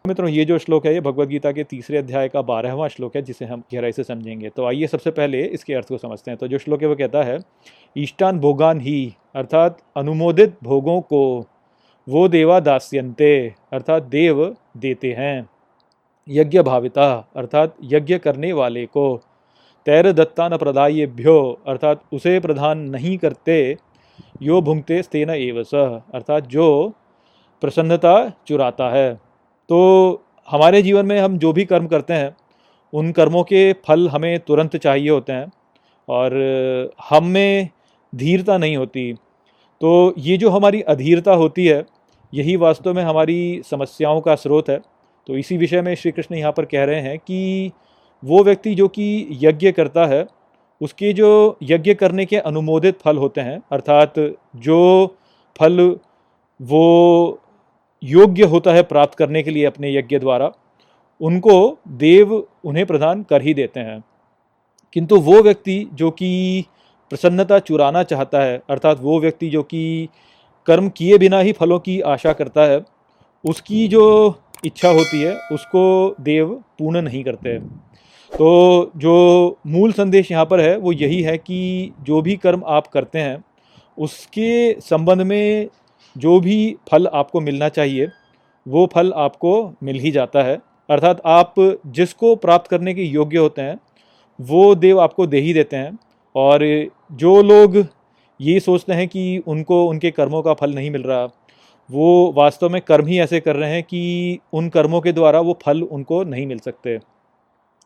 [0.05, 3.21] मित्रों, ये जो श्लोक है, ये भगवत गीता के तीसरे अध्याय का बारहवां श्लोक है,
[3.21, 6.47] जिसे हम गहराई से समझेंगे। तो आइए सबसे पहले इसके अर्थ को समझते हैं। तो
[6.47, 7.39] जो श्लोक है, वो कहता है,
[7.97, 11.45] ईष्टान भोगान ही अर्थात अनुमोदित भोगों को,
[12.07, 14.43] वो देवा दास्यंते अर्थात देव
[14.77, 15.49] देते हैं।
[16.27, 19.21] यज्ञ भाविता, अर्थात यज्ञ करने वाले को,
[19.85, 23.77] तैर दत्ता न प्रदायेभ्यो अर्थात उसे प्रदान नहीं करते,
[24.41, 26.93] यो भुंगते स्तेन एवस अर्थात जो
[27.61, 29.28] प्रसन्नता चुराता है।
[29.69, 32.35] तो हमारे जीवन में हम जो भी कर्म करते हैं,
[32.93, 35.51] उन कर्मों के फल हमें तुरंत चाहिए होते हैं
[36.07, 36.33] और
[37.09, 37.69] हम में
[38.13, 39.13] धीरता नहीं होती।
[39.81, 41.85] तो ये जो हमारी अधीरता होती है,
[42.33, 44.79] यही वास्तव में हमारी समस्याओं का स्रोत है।
[45.27, 47.71] तो इसी विषय में श्री कृष्ण यहाँ पर कह रहे हैं कि
[48.23, 50.27] वो व्यक्ति जो कि यज्ञ करता है,
[50.81, 54.13] उसके जो यज्ञ करने के अनुमोदित फल होते हैं, अर्थात
[54.55, 55.15] जो
[55.59, 55.95] फल
[56.61, 57.41] वो
[58.03, 60.51] योग्य होता है प्राप्त करने के लिए अपने यज्ञ द्वारा,
[61.21, 64.03] उनको देव उन्हें प्रदान कर ही देते हैं।
[64.93, 66.63] किंतु वो व्यक्ति जो कि
[67.09, 70.09] प्रसन्नता चुराना चाहता है, अर्थात वो व्यक्ति जो कि
[70.65, 72.81] कर्म किए बिना ही फलों की आशा करता है,
[73.45, 74.35] उसकी जो
[74.65, 77.59] इच्छा होती है, उसको देव पूर्ण नहीं करते।
[78.37, 82.87] तो जो मूल संदेश यहाँ पर है, वो यही है कि जो भी कर्म आप
[82.87, 83.43] करते हैं,
[83.97, 85.67] उसके संबंध में
[86.19, 88.07] जो भी फल आपको मिलना चाहिए,
[88.67, 91.53] वो फल आपको मिल ही जाता है। अर्थात आप
[91.85, 93.79] जिसको प्राप्त करने के योग्य होते हैं,
[94.41, 95.97] वो देव आपको दे ही देते हैं।
[96.35, 97.87] और जो लोग
[98.41, 101.27] ये सोचते हैं कि उनको, उनके कर्मों का फल नहीं मिल रहा,
[101.91, 105.59] वो वास्तव में कर्म ही ऐसे कर रहे हैं कि उन कर्मों के द्वारा वो
[105.65, 106.99] फल उनको नहीं मिल सकते।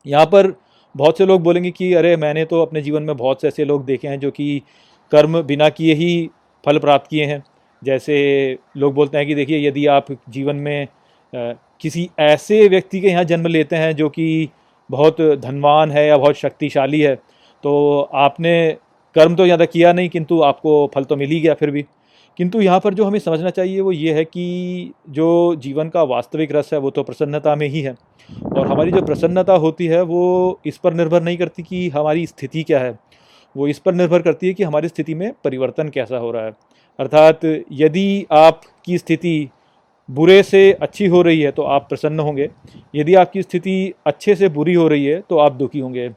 [0.07, 0.61] यहाँ पर
[0.97, 3.85] बहुत से लोग बोलेंगे कि, अरे, मैंने तो अपने जीवन में बहुत से ऐसे लोग
[3.85, 4.61] देखे हैं जो कि
[5.11, 6.29] कर्म बिना किए ही
[6.65, 7.43] फल प्राप्त किए हैं।
[7.83, 8.15] जैसे
[8.77, 10.87] लोग बोलते हैं कि देखिए, यदि आप जीवन में
[11.81, 14.49] किसी ऐसे व्यक्ति के यहाँ जन्म लेते हैं जो कि
[14.89, 17.15] बहुत धनवान है या बहुत शक्तिशाली है
[17.63, 18.55] तो आपने
[19.15, 21.85] कर्म तो ज़्यादा किया नहीं, किंतु आपको फल तो मिल ही गया फिर भी।
[22.39, 26.51] किंतु यहाँ पर जो हमें समझना चाहिए वो ये है कि जो जीवन का वास्तविक
[26.51, 27.95] रस है वो तो प्रसन्नता में ही है
[28.47, 32.63] और हमारी जो प्रसन्नता होती है वो इस पर निर्भर नहीं करती कि हमारी स्थिति
[32.63, 32.97] क्या है।
[33.55, 36.51] वो इस पर निर्भर करती है कि हमारी स्थिति में परिवर्तन कैसा हो रहा है।
[36.99, 37.39] अर्थात
[37.73, 39.49] यदि आपकी स्थिति
[40.09, 42.49] बुरे से अच्छी हो रही है तो आप प्रसन्न होंगे।
[42.95, 46.09] यदि आपकी स्थिति अच्छे से बुरी हो रही है तो आप दुखी होंगे।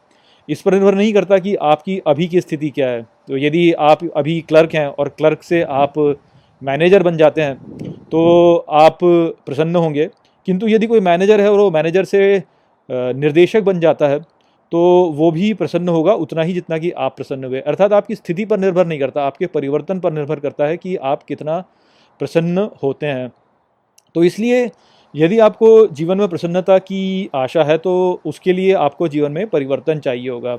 [0.48, 4.04] इस पर निर्भर नहीं करता कि आपकी अभी की स्थिति क्या है। तो यदि आप
[4.16, 5.98] अभी क्लर्क हैं और क्लर्क से आप
[6.62, 7.54] मैनेजर बन जाते हैं
[8.04, 10.08] तो आप प्रसन्न होंगे।
[10.48, 12.20] किंतु यदि कोई मैनेजर है और वो मैनेजर से
[12.88, 14.18] निर्देशक बन जाता है
[14.76, 18.44] तो वो भी प्रसन्न होगा उतना ही जितना कि आप प्रसन्न हुए। अर्थात आपकी स्थिति
[18.44, 21.58] पर निर्भर नहीं करता, आपके परिवर्तन पर निर्भर करता है कि आप कितना
[22.20, 23.32] प्रसन्न होते हैं।
[24.14, 24.70] तो इसलिए
[25.14, 29.98] यदि आपको जीवन में प्रसन्नता की आशा है तो उसके लिए आपको जीवन में परिवर्तन
[29.98, 30.58] चाहिए होगा।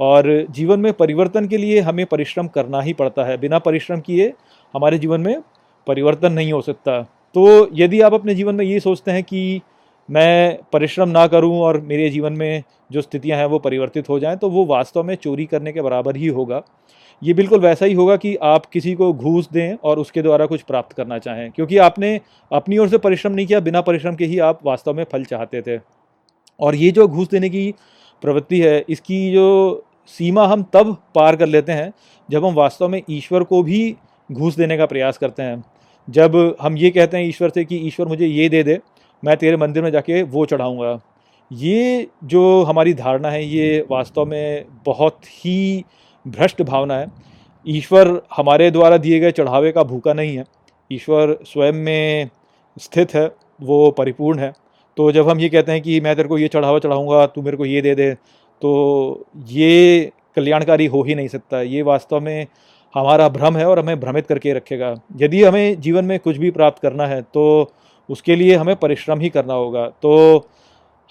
[0.00, 4.32] और जीवन में परिवर्तन के लिए हमें परिश्रम करना ही पड़ता है। बिना परिश्रम किए
[4.74, 5.40] हमारे जीवन में
[5.86, 7.02] परिवर्तन नहीं हो सकता।
[7.34, 9.60] तो यदि आप अपने जीवन में ये सोचते हैं कि
[10.10, 14.36] मैं परिश्रम ना करूँ और मेरे जीवन में जो स्थितियाँ हैं वो परिवर्तित हो जाएँ
[14.36, 16.62] तो वो वास्तव में चोरी करने के बराबर ही होगा।
[17.22, 20.62] ये बिल्कुल वैसा ही होगा कि आप किसी को घूस दें और उसके द्वारा कुछ
[20.62, 22.20] प्राप्त करना चाहें, क्योंकि आपने
[22.50, 25.62] अपनी ओर से परिश्रम नहीं किया, बिना परिश्रम के ही आप वास्तव में फल चाहते
[25.62, 25.78] थे।
[26.60, 27.74] और ये जो घूस देने की
[28.22, 31.92] प्रवृत्ति है, इसकी जो सीमा हम तब पार कर लेते हैं,
[32.28, 33.96] जब हम वास्तव में ईश्वर को भी
[34.30, 35.64] घूस देने का प्रयास करते हैं।
[36.08, 38.78] जब हम ये कहते हैं ईश्वर से कि ईश्वर मुझे ये दे दे
[39.22, 40.98] मैं तेरे मंदिर में जाके वो चढ़ाऊँगा।
[41.50, 45.84] ये जो हमारी धारणा है, ये वास्तव में बहुत ही
[46.26, 47.06] भ्रष्ट भावना है।
[47.66, 50.44] ईश्वर हमारे द्वारा दिए गए चढ़ावे का भूखा नहीं है।
[50.90, 52.30] ईश्वर स्वयं में
[52.76, 53.30] स्थित है,
[53.62, 54.52] वो परिपूर्ण है।
[54.96, 57.56] तो जब हम ये कहते हैं कि मैं तेरे को ये चढ़ावा चढ़ाऊँगा, तू मेरे
[57.56, 58.12] को ये दे दे
[58.62, 62.46] तो ये कल्याणकारी हो ही नहीं सकता। ये वास्तव में
[62.94, 66.82] हमारा भ्रम है और हमें भ्रमित करके रखेगा। यदि हमें जीवन में कुछ भी प्राप्त
[66.82, 67.72] करना है तो
[68.10, 70.48] उसके लिए हमें परिश्रम ही करना होगा। तो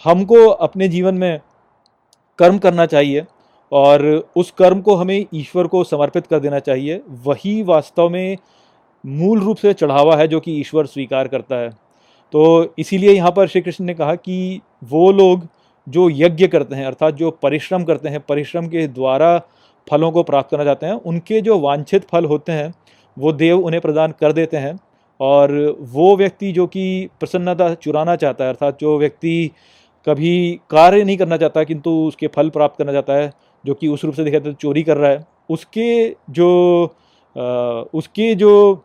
[0.05, 1.39] हमको अपने जीवन में
[2.39, 3.25] कर्म करना चाहिए
[3.71, 8.37] और उस कर्म को हमें ईश्वर को समर्पित कर देना चाहिए। वही वास्तव में
[9.05, 11.69] मूल रूप से चढ़ावा है जो कि ईश्वर स्वीकार करता है।
[12.33, 15.47] तो इसीलिए यहाँ पर श्री कृष्ण ने कहा कि वो लोग
[15.87, 19.37] जो यज्ञ करते हैं, अर्थात जो परिश्रम करते हैं, परिश्रम के द्वारा
[19.89, 22.73] फलों को प्राप्त करना चाहते हैं, उनके जो वांछित फल होते हैं,
[23.17, 24.79] वो देव उन्हें प्रदान कर देते हैं।
[25.19, 29.51] और वो व्यक्ति जो कि प्रसन्नता चुराना चाहता है अर्थात जो व्यक्ति
[30.07, 33.31] कभी कार्य नहीं करना चाहता किंतु उसके फल प्राप्त करना चाहता है
[33.65, 36.85] जो कि उस रूप से देखा तो चोरी कर रहा है उसके जो
[37.35, 37.41] आ,
[37.93, 38.83] उसके जो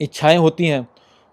[0.00, 0.86] इच्छाएँ होती हैं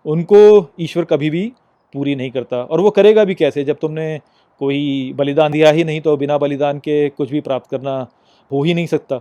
[0.06, 0.38] उनको
[0.80, 1.52] ईश्वर कभी भी
[1.94, 3.63] पूरी नहीं करता। और वो करेगा भी कैसे?
[3.63, 4.20] जब तुमने
[4.60, 8.08] कोई बलिदान दिया ही नहीं तो बिना बलिदान के कुछ भी प्राप्त करना
[8.52, 9.20] हो ही नहीं सकता।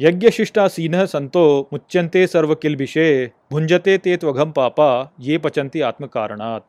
[0.00, 6.60] यज्ञ सीन संतो मुच्यंते सर्व किल विषय भुंजते ते त्वघम पापा, ये पचंती आत्म कारणात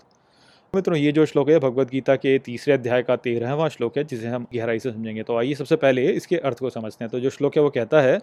[0.73, 4.27] मित्रों, ये जो श्लोक है भगवत गीता के तीसरे अध्याय का तेरहवां श्लोक है, जिसे
[4.27, 7.29] हम गहराई से समझेंगे। तो आइए सबसे पहले इसके अर्थ को समझते हैं। तो जो
[7.29, 8.19] श्लोक है, वो कहता है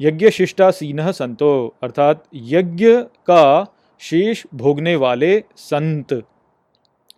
[0.00, 2.92] यज्ञ शिष्टा सीन संतो अर्थात यज्ञ
[3.26, 3.66] का
[4.02, 6.22] शेष भोगने वाले संत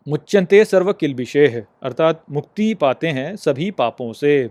[0.09, 4.51] मुच्यंते सर्व किल विषय अर्थात मुक्ति पाते हैं सभी पापों से।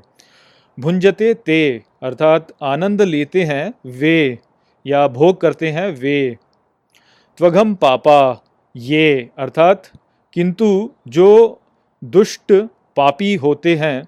[0.79, 4.39] भुंजते ते, अर्थात आनंद लेते हैं वे,
[4.85, 6.37] या भोग करते हैं वे।
[7.37, 8.43] त्वघम पापा,
[8.75, 9.75] ये, अर्थात,
[10.33, 11.59] किंतु जो
[12.03, 12.53] दुष्ट
[12.95, 14.03] पापी होते हैं,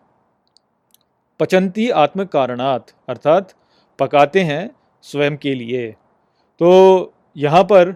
[1.39, 3.41] पचंती आत्म कारणात अर्थात
[3.99, 4.69] पकाते हैं
[5.01, 5.91] स्वयं के लिए।
[6.59, 7.95] तो यहाँ पर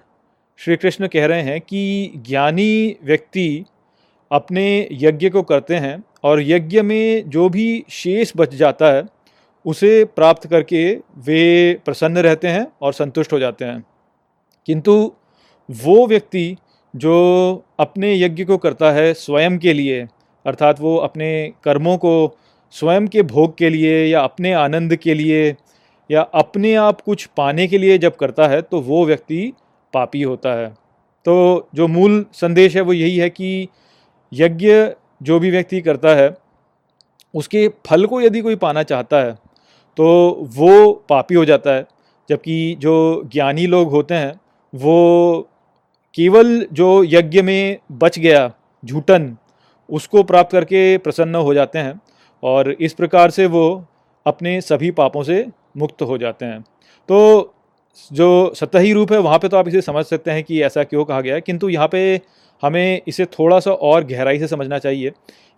[0.57, 3.65] श्री कृष्ण कह रहे हैं कि ज्ञानी व्यक्ति
[4.31, 9.03] अपने यज्ञ को करते हैं और यज्ञ में जो भी शेष बच जाता है,
[9.65, 13.83] उसे प्राप्त करके वे प्रसन्न रहते हैं और संतुष्ट हो जाते हैं।
[14.65, 15.13] किंतु
[15.71, 16.57] वो व्यक्ति
[16.95, 20.07] जो अपने यज्ञ को करता है स्वयं के लिए,
[20.45, 22.37] अर्थात वो अपने कर्मों को
[22.71, 25.55] स्वयं के भोग के लिए या अपने आनंद के लिए
[26.11, 29.53] या अपने आप कुछ पाने के लिए जब करता है तो वो व्यक्ति
[29.93, 30.69] पापी होता है।
[31.25, 33.67] तो जो मूल संदेश है वो यही है कि
[34.33, 34.71] यज्ञ
[35.23, 36.35] जो भी व्यक्ति करता है,
[37.33, 39.31] उसके फल को यदि कोई पाना चाहता है
[39.97, 40.05] तो
[40.55, 41.85] वो पापी हो जाता है।
[42.29, 44.33] जबकि जो ज्ञानी लोग होते हैं,
[44.73, 45.49] वो
[46.15, 48.51] केवल जो यज्ञ में बच गया,
[48.83, 49.35] झूठन,
[49.89, 51.99] उसको प्राप्त करके प्रसन्न हो जाते हैं
[52.43, 53.85] और इस प्रकार से वो
[54.25, 55.45] अपने सभी पापों से
[55.77, 56.61] मुक्त हो जाते हैं।
[57.09, 57.52] तो
[58.13, 61.05] जो सतही रूप है, वहाँ पे तो आप इसे समझ सकते हैं कि ऐसा क्यों
[61.05, 62.21] कहा गया है। किंतु यहाँ पे
[62.63, 65.11] हमें इसे थोड़ा सा और गहराई से समझना चाहिए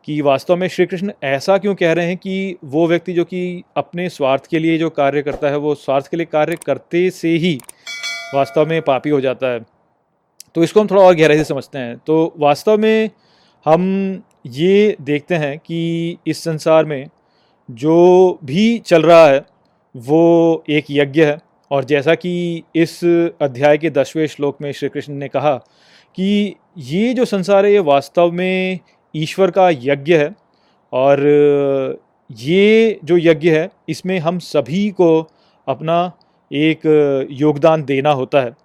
[0.06, 3.64] कि वास्तव में श्री कृष्ण ऐसा क्यों कह रहे हैं कि वो व्यक्ति जो कि
[3.78, 7.30] अपने स्वार्थ के लिए जो कार्य करता है, वो स्वार्थ के लिए कार्य करते से
[7.30, 7.60] ही
[8.34, 9.60] वास्तव में पापी हो जाता है।
[10.56, 13.10] तो इसको हम थोड़ा और गहराई से समझते हैं। तो वास्तव में
[13.66, 17.08] हम ये देखते हैं कि इस संसार में
[17.72, 19.46] जो भी चल रहा है,
[19.98, 21.38] वो एक यज्ञ है।
[21.72, 23.00] और जैसा कि इस
[23.42, 25.56] अध्याय के दसवें श्लोक में श्री कृष्ण ने कहा
[26.18, 28.80] कि ये जो संसार है, ये वास्तव में
[29.14, 30.34] ईश्वर का यज्ञ है
[30.94, 31.20] और
[32.30, 35.28] ये जो यज्ञ है, इसमें हम सभी को
[35.68, 36.12] अपना
[36.52, 38.56] एक योगदान देना होता है।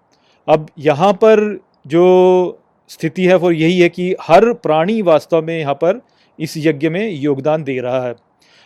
[0.49, 5.75] अब यहाँ पर जो स्थिति है, वो यही है कि हर प्राणी वास्तव में यहाँ
[5.75, 6.01] पर
[6.39, 8.15] इस यज्ञ में योगदान दे रहा है।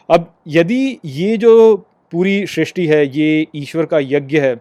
[0.08, 4.54] अब यदि ये जो पूरी सृष्टि है, ये ईश्वर का यज्ञ है।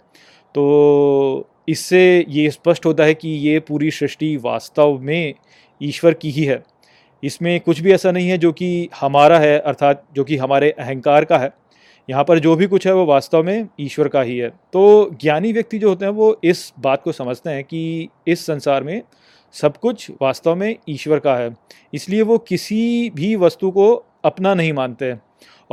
[0.56, 5.34] तो इससे ये स्पष्ट होता है कि ये पूरी सृष्टि वास्तव में
[5.82, 6.64] ईश्वर की ही है।
[7.24, 11.26] इसमें कुछ भी ऐसा नहीं है जो कि हमारा है, अर्थात जो कि हमारे अहंकार
[11.26, 11.52] का है।
[12.10, 15.54] यहाँ पर जो भी कुछ है वो वास्तव में ईश्वर का ही है। तो ज्ञानी
[15.54, 19.02] व्यक्ति जो होते हैं वो इस बात को समझते हैं कि इस संसार में
[19.54, 21.50] सब कुछ वास्तव में ईश्वर का है।
[21.94, 23.94] इसलिए वो किसी भी वस्तु को
[24.26, 25.14] अपना नहीं मानते।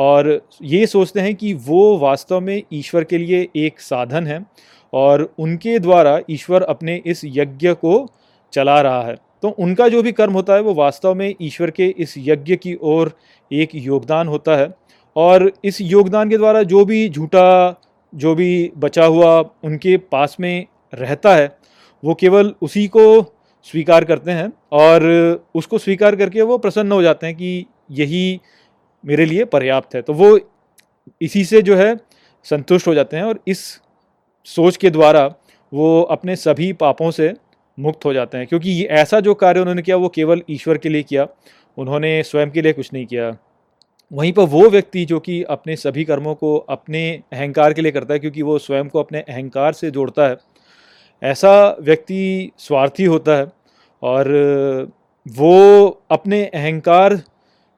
[0.01, 0.29] और
[0.63, 4.45] ये सोचते हैं कि वो वास्तव में ईश्वर के लिए एक साधन है
[4.93, 8.07] और उनके द्वारा ईश्वर अपने इस यज्ञ को
[8.53, 11.89] चला रहा है। तो उनका जो भी कर्म होता है, वो वास्तव में ईश्वर के
[11.99, 13.13] इस यज्ञ की ओर
[13.51, 14.69] एक योगदान होता है
[15.17, 17.81] और इस योगदान के द्वारा जो भी झूठा,
[18.13, 21.57] जो भी बचा हुआ उनके पास में रहता है,
[22.03, 23.23] वो केवल उसी को
[23.67, 25.03] स्वीकार करते हैं और
[25.55, 28.41] उसको स्वीकार करके वो प्रसन्न हो जाते हैं कि यही
[29.07, 30.39] मेरे लिए पर्याप्त है। तो वो
[31.23, 31.97] इसी से जो है
[32.45, 33.81] संतुष्ट हो जाते हैं और इस
[34.45, 35.35] सोच के द्वारा
[35.73, 37.35] वो अपने सभी पापों से
[37.79, 40.89] मुक्त हो जाते हैं। क्योंकि ये ऐसा जो कार्य उन्होंने किया, वो केवल ईश्वर के
[40.89, 41.27] लिए किया,
[41.79, 43.37] उन्होंने स्वयं के लिए कुछ नहीं किया।
[44.13, 48.15] वहीं पर वो व्यक्ति जो कि अपने सभी कर्मों को अपने अहंकार के लिए करता
[48.15, 50.37] है, क्योंकि वो स्वयं को अपने अहंकार से जोड़ता है,
[51.23, 53.47] ऐसा व्यक्ति स्वार्थी होता है
[54.03, 54.29] और
[55.29, 57.21] वो अपने अहंकार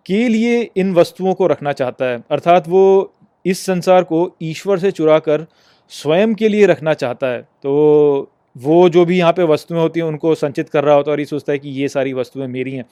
[0.06, 3.12] के लिए इन वस्तुओं को रखना चाहता है, अर्थात वो
[3.44, 5.46] इस संसार को ईश्वर से चुरा कर
[5.92, 10.06] स्वयं के लिए रखना चाहता है। तो वो जो भी यहाँ पे वस्तुएँ होती हैं,
[10.06, 12.72] उनको संचित कर रहा होता है और ये सोचता है कि ये सारी वस्तुएँ मेरी
[12.72, 12.84] हैं,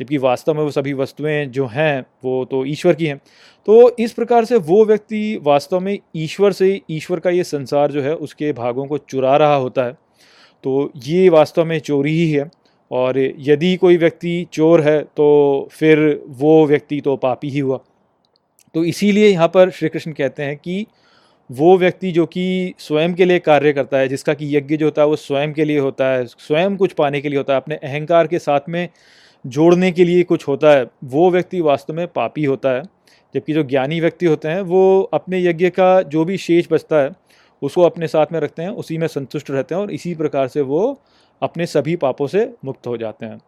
[0.00, 3.20] जबकि वास्तव में वो सभी वस्तुएँ जो हैं, वो तो ईश्वर की हैं।
[3.66, 8.02] तो इस प्रकार से वो व्यक्ति वास्तव में ईश्वर से, ईश्वर का ये संसार जो
[8.02, 9.92] है, उसके भागों को चुरा रहा होता है।
[10.64, 12.50] तो ये वास्तव में चोरी ही है।
[12.92, 17.80] और यदि कोई व्यक्ति चोर है तो फिर वो व्यक्ति तो पापी ही हुआ।
[18.74, 20.86] तो इसीलिए यहाँ पर श्री कृष्ण कहते हैं कि
[21.50, 25.02] वो व्यक्ति जो कि स्वयं के लिए कार्य करता है, जिसका कि यज्ञ जो होता
[25.02, 27.74] है, वो स्वयं के लिए होता है, स्वयं कुछ पाने के लिए होता है, अपने
[27.74, 28.88] अहंकार के साथ में
[29.46, 32.82] जोड़ने के लिए कुछ होता है, वो व्यक्ति वास्तव में पापी होता है।
[33.34, 37.10] जबकि जो ज्ञानी व्यक्ति होते हैं, वो अपने यज्ञ का जो भी शेष बचता है,
[37.62, 40.60] उसको अपने साथ में रखते हैं, उसी में संतुष्ट रहते हैं और इसी प्रकार से
[40.60, 41.00] वो
[41.42, 43.40] अपने सभी पापों से मुक्त हो जाते हैं।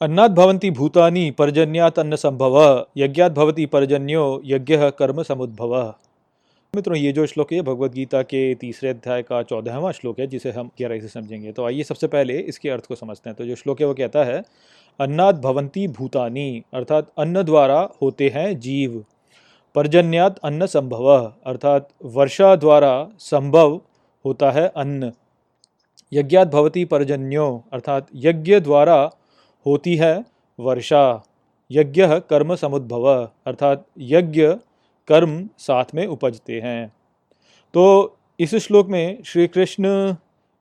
[0.00, 5.94] अन्नात् भवंती भूतानी पर्जन्यात अन्न संभव यज्ञात भवती पर्जन्यो, यज्ञ कर्म समुद्भव।
[6.74, 10.50] मित्रों, ये जो श्लोक है भगवत गीता के तीसरे अध्याय का चौदहवां श्लोक है, जिसे
[10.50, 13.54] हम गहराई से समझेंगे। तो आइए सबसे पहले इसके अर्थ को समझते हैं। तो जो
[13.54, 14.44] श्लोक है, वो कहता है,
[15.00, 19.04] अन्नाद भवंती भूतानी अर्थात अन्न द्वारा होते हैं जीव।
[19.74, 23.80] पर्जन्यात अन्न संभव, अर्थात वर्षा द्वारा संभव
[24.24, 25.12] होता है अन्न।
[26.12, 29.10] यज्ञात भवती पर्जन्यो, अर्थात यज्ञ द्वारा
[29.66, 30.24] होती है
[30.60, 31.22] वर्षा।
[31.70, 33.06] यज्ञ कर्म समुद्भव,
[33.46, 34.46] अर्थात यज्ञ
[35.08, 36.92] कर्म साथ में उपजते हैं।
[37.74, 40.14] तो इस श्लोक में श्री कृष्ण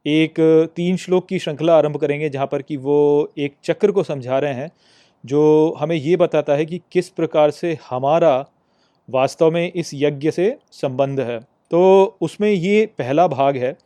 [0.05, 0.39] एक
[0.75, 4.53] तीन श्लोक की श्रृंखला आरंभ करेंगे, जहाँ पर कि वो एक चक्र को समझा रहे
[4.53, 4.71] हैं,
[5.25, 8.45] जो हमें ये बताता है कि किस प्रकार से हमारा
[9.09, 11.39] वास्तव में इस यज्ञ से संबंध है।
[11.71, 13.77] तो उसमें ये पहला भाग है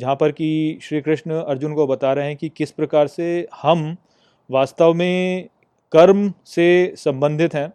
[0.00, 3.96] जहाँ पर कि श्री कृष्ण अर्जुन को बता रहे हैं कि किस प्रकार से हम
[4.50, 5.48] वास्तव में
[5.92, 7.72] कर्म से संबंधित हैं।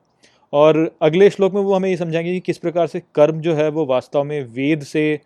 [0.54, 3.70] और अगले श्लोक में वो हमें ये समझाएँगे कि किस प्रकार से कर्म जो है
[3.70, 5.20] वो वास्तव में वेद से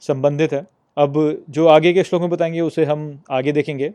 [0.00, 0.66] संबंधित है।
[0.98, 3.92] अब जो आगे के श्लोक में बताएँगे उसे हम आगे देखेंगे।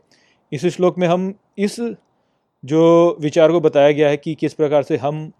[0.54, 1.80] इस श्लोक में हम इस
[2.66, 5.32] जो विचार को बताया गया है कि किस प्रकार से हम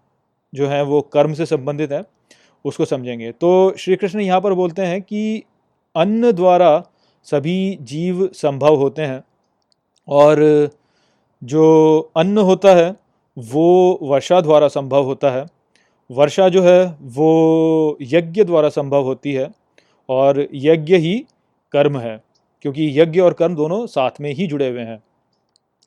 [0.54, 2.04] जो हैं वो कर्म से संबंधित हैं,
[2.64, 5.42] उसको समझेंगे। तो श्री कृष्ण यहाँ पर बोलते हैं कि
[5.96, 6.82] अन्न द्वारा
[7.24, 9.22] सभी जीव संभव होते हैं
[10.08, 10.70] और
[11.42, 12.94] जो अन्न होता है,
[13.36, 15.46] वो वर्षा द्वारा संभव होता है।
[16.10, 19.50] वर्षा जो है, वो यज्ञ द्वारा संभव होती है
[20.08, 21.26] और यज्ञ ही
[21.72, 22.22] कर्म है,
[22.62, 25.02] क्योंकि यज्ञ और कर्म दोनों साथ में ही जुड़े हुए हैं।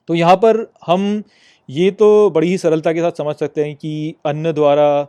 [0.07, 1.23] तो यहाँ पर हम
[1.69, 5.07] ये तो बड़ी ही सरलता के साथ समझ सकते हैं कि अन्न द्वारा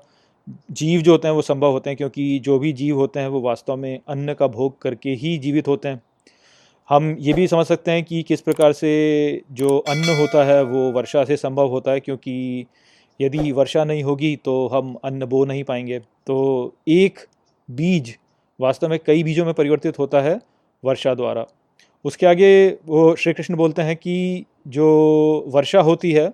[0.71, 3.41] जीव जो होते हैं, वो संभव होते हैं, क्योंकि जो भी जीव होते हैं, वो
[3.41, 6.03] वास्तव में अन्न का भोग करके ही जीवित होते हैं।
[6.89, 8.91] हम ये भी समझ सकते हैं कि किस प्रकार से
[9.53, 12.67] जो अन्न होता है, वो वर्षा से संभव होता है, क्योंकि
[13.21, 17.19] यदि वर्षा नहीं होगी तो हम अन्न बो नहीं पाएँगे। तो एक
[17.69, 18.15] बीज
[18.61, 20.39] वास्तव में कई बीजों में परिवर्तित होता है
[20.83, 21.47] वर्षा द्वारा।
[22.05, 26.33] उसके आगे वो श्री कृष्ण बोलते हैं कि जो वर्षा होती है,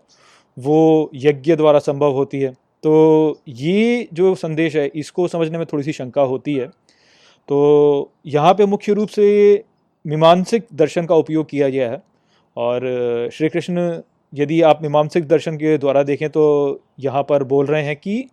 [0.57, 5.85] वो यज्ञ द्वारा संभव होती है। तो ये जो संदेश है, इसको समझने में थोड़ी
[5.85, 6.67] सी शंका होती है।
[7.49, 9.65] तो यहाँ पे मुख्य रूप से
[10.05, 12.03] मीमांसिक दर्शन का उपयोग किया गया है।
[12.57, 14.01] और श्री कृष्ण,
[14.33, 16.45] यदि आप मीमांसिक दर्शन के द्वारा देखें तो
[17.01, 18.25] यहाँ पर बोल रहे हैं कि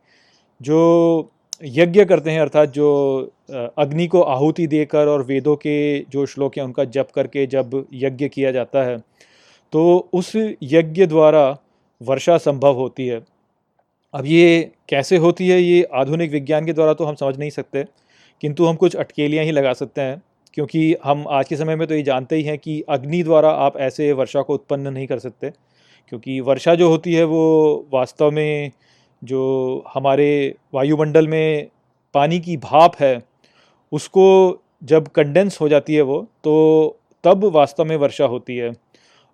[0.62, 3.32] जो यज्ञ करते हैं, अर्थात जो
[3.78, 8.28] अग्नि को आहुति देकर और वेदों के जो श्लोक हैं, उनका जप करके जब यज्ञ
[8.30, 8.98] किया जाता है
[9.74, 10.32] तो उस
[10.64, 11.58] यज्ञ द्वारा
[12.02, 13.20] वर्षा संभव होती है।
[14.14, 17.84] अब ये कैसे होती है, ये आधुनिक विज्ञान के द्वारा तो हम समझ नहीं सकते,
[18.44, 20.22] किंतु हम कुछ अटकेलियाँ ही लगा सकते हैं।
[20.58, 23.76] क्योंकि हम आज के समय में तो ये जानते ही हैं कि अग्नि द्वारा आप
[23.78, 25.50] ऐसे वर्षा को उत्पन्न नहीं कर सकते,
[26.08, 28.72] क्योंकि वर्षा जो होती है वो वास्तव में
[29.22, 31.68] जो हमारे वायुमंडल में
[32.16, 33.22] पानी की भाप है,
[33.92, 38.72] उसको जब कंडेंस हो जाती है वो तो तब वास्तव में वर्षा होती है।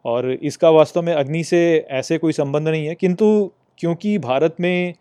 [0.06, 4.94] और इसका वास्तव में अग्नि से ऐसे कोई संबंध नहीं है, किंतु क्योंकि भारत में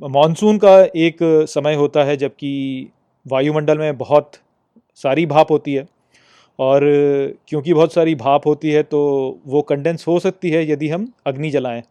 [0.00, 1.18] मानसून का एक
[1.48, 2.88] समय होता है, जबकि
[3.26, 4.32] वायुमंडल में बहुत
[4.98, 5.86] सारी भाप होती है।
[6.58, 6.80] और
[7.48, 8.98] क्योंकि बहुत सारी भाप होती है तो
[9.46, 11.82] वो कंडेंस हो सकती है यदि हम अग्नि जलाएँ।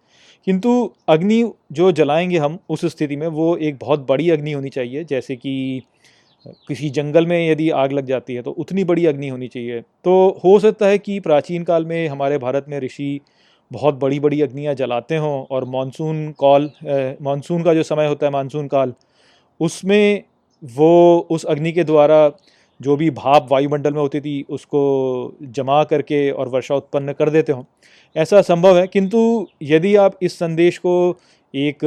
[0.47, 0.71] किंतु
[1.09, 5.35] अग्नि जो जलाएँगे हम, उस स्थिति में वो एक बहुत बड़ी अग्नि होनी चाहिए। जैसे
[5.35, 5.81] कि
[6.67, 10.39] किसी जंगल में यदि आग लग जाती है तो उतनी बड़ी अग्नि होनी चाहिए। तो
[10.45, 13.19] हो सकता है कि प्राचीन काल में हमारे भारत में ऋषि
[13.71, 16.69] बहुत बड़ी बड़ी अग्नियाँ जलाते हों और मानसून कॉल
[17.21, 18.93] मानसून का जो समय होता है मानसून काल,
[19.59, 20.23] उसमें
[20.63, 22.27] वो उस अग्नि के द्वारा
[22.84, 27.51] जो भी भाप वायुमंडल में होती थी, उसको जमा करके और वर्षा उत्पन्न कर देते
[27.51, 27.63] हों।
[28.15, 30.95] ऐसा संभव है, किंतु यदि आप इस संदेश को
[31.53, 31.79] एक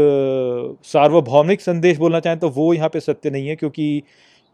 [0.87, 4.03] सार्वभौमिक संदेश बोलना चाहें तो वो यहाँ पे सत्य नहीं है, क्योंकि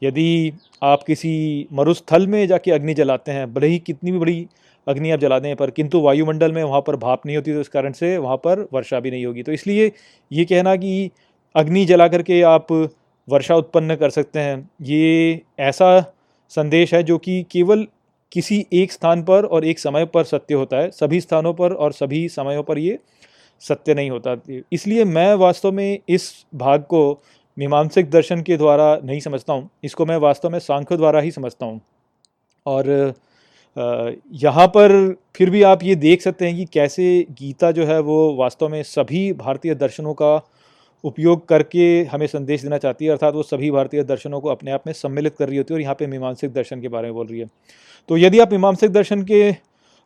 [0.03, 4.47] यदि आप किसी मरुस्थल में जाके अग्नि जलाते हैं, भले ही कितनी भी बड़ी
[4.87, 7.69] अग्नि आप जला दें, पर किंतु वायुमंडल में वहाँ पर भाप नहीं होती तो इस
[7.69, 9.91] कारण से वहाँ पर वर्षा भी नहीं होगी। तो इसलिए
[10.31, 11.11] ये कहना कि
[11.55, 12.73] अग्नि जला करके आप
[13.29, 15.99] वर्षा उत्पन्न कर सकते हैं, ये ऐसा
[16.53, 17.87] संदेश है जो कि केवल
[18.33, 21.93] किसी एक स्थान पर और एक समय पर सत्य होता है। सभी स्थानों पर और
[21.93, 22.99] सभी समयों पर ये
[23.63, 24.37] सत्य नहीं होता।
[24.73, 27.23] इसलिए मैं वास्तव में इस भाग को
[27.57, 31.67] मीमांसिक दर्शन के द्वारा नहीं समझता हूँ। इसको मैं वास्तव में सांख्य द्वारा ही समझता
[31.67, 31.81] हूँ।
[32.67, 33.15] और
[34.35, 34.93] यहाँ पर
[35.37, 38.83] फिर भी आप ये देख सकते हैं कि कैसे गीता जो है वो वास्तव में
[38.83, 40.37] सभी भारतीय दर्शनों का
[41.05, 44.87] उपयोग करके हमें संदेश देना चाहती है, अर्थात वो सभी भारतीय दर्शनों को अपने आप
[44.87, 47.27] में सम्मिलित कर रही होती है और यहाँ पे मीमांसिक दर्शन के बारे में बोल
[47.27, 47.47] रही है।
[48.09, 49.51] तो यदि आप मीमांसिक दर्शन के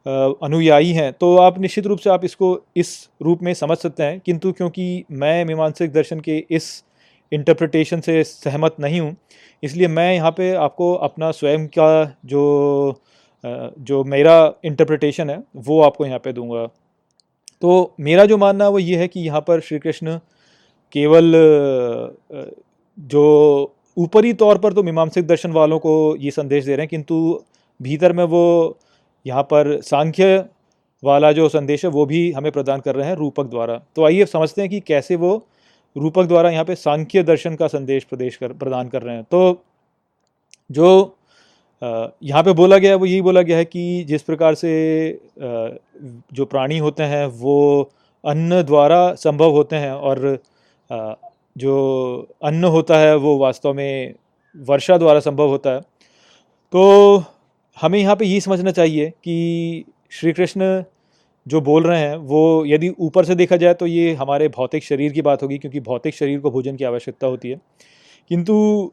[0.06, 4.20] अनुयायी हैं तो आप निश्चित रूप से आप इसको इस रूप में समझ सकते हैं,
[4.20, 6.84] किंतु क्योंकि मैं मीमांसिक दर्शन के इस
[7.32, 9.16] इंटरप्रिटेशन से सहमत नहीं हूँ,
[9.62, 13.00] इसलिए मैं यहाँ पे आपको अपना स्वयं का जो
[13.44, 16.66] जो मेरा इंटरप्रिटेशन है, वो आपको यहाँ पे दूँगा।
[17.62, 20.18] तो मेरा जो मानना वो ये है कि यहाँ पर श्री कृष्ण
[20.92, 21.32] केवल
[22.98, 27.44] जो ऊपरी तौर पर तो मीमांसिक दर्शन वालों को ये संदेश दे रहे हैं, किंतु
[27.80, 28.76] भीतर में वो
[29.26, 30.44] यहाँ पर सांख्य
[31.02, 34.24] वाला जो संदेश है, वो भी हमें प्रदान कर रहे हैं रूपक द्वारा। तो आइए
[34.26, 35.36] समझते हैं कि कैसे वो
[35.96, 39.62] रूपक द्वारा यहाँ पे सांख्य दर्शन का संदेश प्रदेश कर, प्रदान कर रहे हैं। तो
[40.70, 41.16] जो
[42.22, 46.44] यहाँ पे बोला गया है, वो यही बोला गया है कि जिस प्रकार से जो
[46.46, 47.90] प्राणी होते हैं, वो
[48.24, 50.38] अन्न द्वारा संभव होते हैं और
[50.90, 54.14] जो अन्न होता है, वो वास्तव में
[54.54, 55.80] वर्षा द्वारा संभव होता है।
[56.72, 57.24] तो
[57.76, 60.82] हमें यहाँ पे ये समझना चाहिए कि श्री कृष्ण
[61.46, 65.12] जो बोल रहे हैं, वो यदि ऊपर से देखा जाए तो ये हमारे भौतिक शरीर
[65.12, 67.60] की बात होगी, क्योंकि भौतिक शरीर को भोजन की आवश्यकता होती है।
[68.30, 68.92] किंतु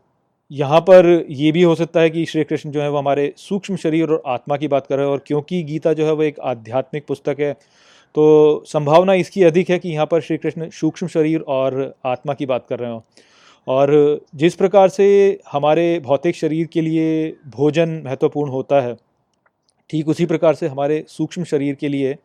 [0.51, 3.75] यहाँ पर ये भी हो सकता है कि श्री कृष्ण जो है, वो हमारे सूक्ष्म
[3.75, 6.39] शरीर और आत्मा की बात कर रहे हैं, और क्योंकि गीता जो है, वो एक
[6.41, 7.55] आध्यात्मिक पुस्तक है
[8.15, 12.45] तो संभावना इसकी अधिक है कि यहाँ पर श्री कृष्ण सूक्ष्म शरीर और आत्मा की
[12.45, 13.03] बात कर रहे हो।
[13.67, 15.07] और जिस प्रकार से
[15.51, 18.95] हमारे भौतिक शरीर के लिए भोजन महत्वपूर्ण होता है,
[19.89, 22.15] ठीक उसी प्रकार से हमारे सूक्ष्म शरीर के लिए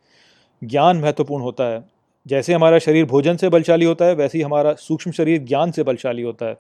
[0.62, 1.84] ज्ञान महत्वपूर्ण होता है।
[2.26, 5.82] जैसे हमारा शरीर भोजन से बलशाली होता है, वैसे ही हमारा सूक्ष्म शरीर ज्ञान से
[5.82, 6.57] बलशाली होता है।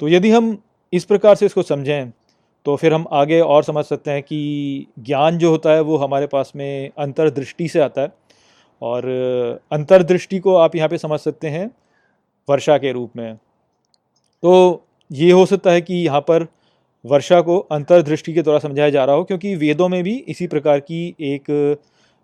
[0.00, 0.56] तो यदि हम
[0.92, 2.10] इस प्रकार से इसको समझें
[2.66, 6.26] तो फिर हम आगे और समझ सकते हैं कि ज्ञान जो होता है, वो हमारे
[6.26, 8.12] पास में अंतर्दृष्टि से आता है।
[8.82, 9.04] और
[9.72, 11.70] अंतर्दृष्टि को आप यहाँ पे समझ सकते हैं,
[12.48, 13.36] वर्षा के रूप में।
[14.42, 16.46] तो ये हो सकता है कि यहाँ पर
[17.04, 20.80] वर्षा को अंतर्दृष्टि के द्वारा समझाया जा रहा हो, क्योंकि वेदों में भी इसी प्रकार
[20.80, 21.50] की एक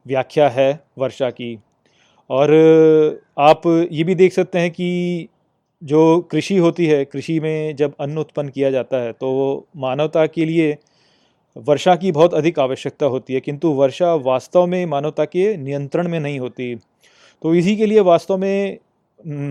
[0.06, 1.58] व्याख्या है वर्षा की।
[2.30, 2.50] और,
[3.38, 5.28] आप ये भी देख सकते हैं कि
[5.82, 10.44] जो कृषि होती है, कृषि में जब अन्न उत्पन्न किया जाता है तो मानवता के
[10.44, 10.76] लिए
[11.56, 16.18] वर्षा की बहुत अधिक आवश्यकता होती है, किंतु वर्षा वास्तव में मानवता के नियंत्रण में
[16.20, 16.74] नहीं होती।
[17.42, 18.78] तो इसी के लिए वास्तव में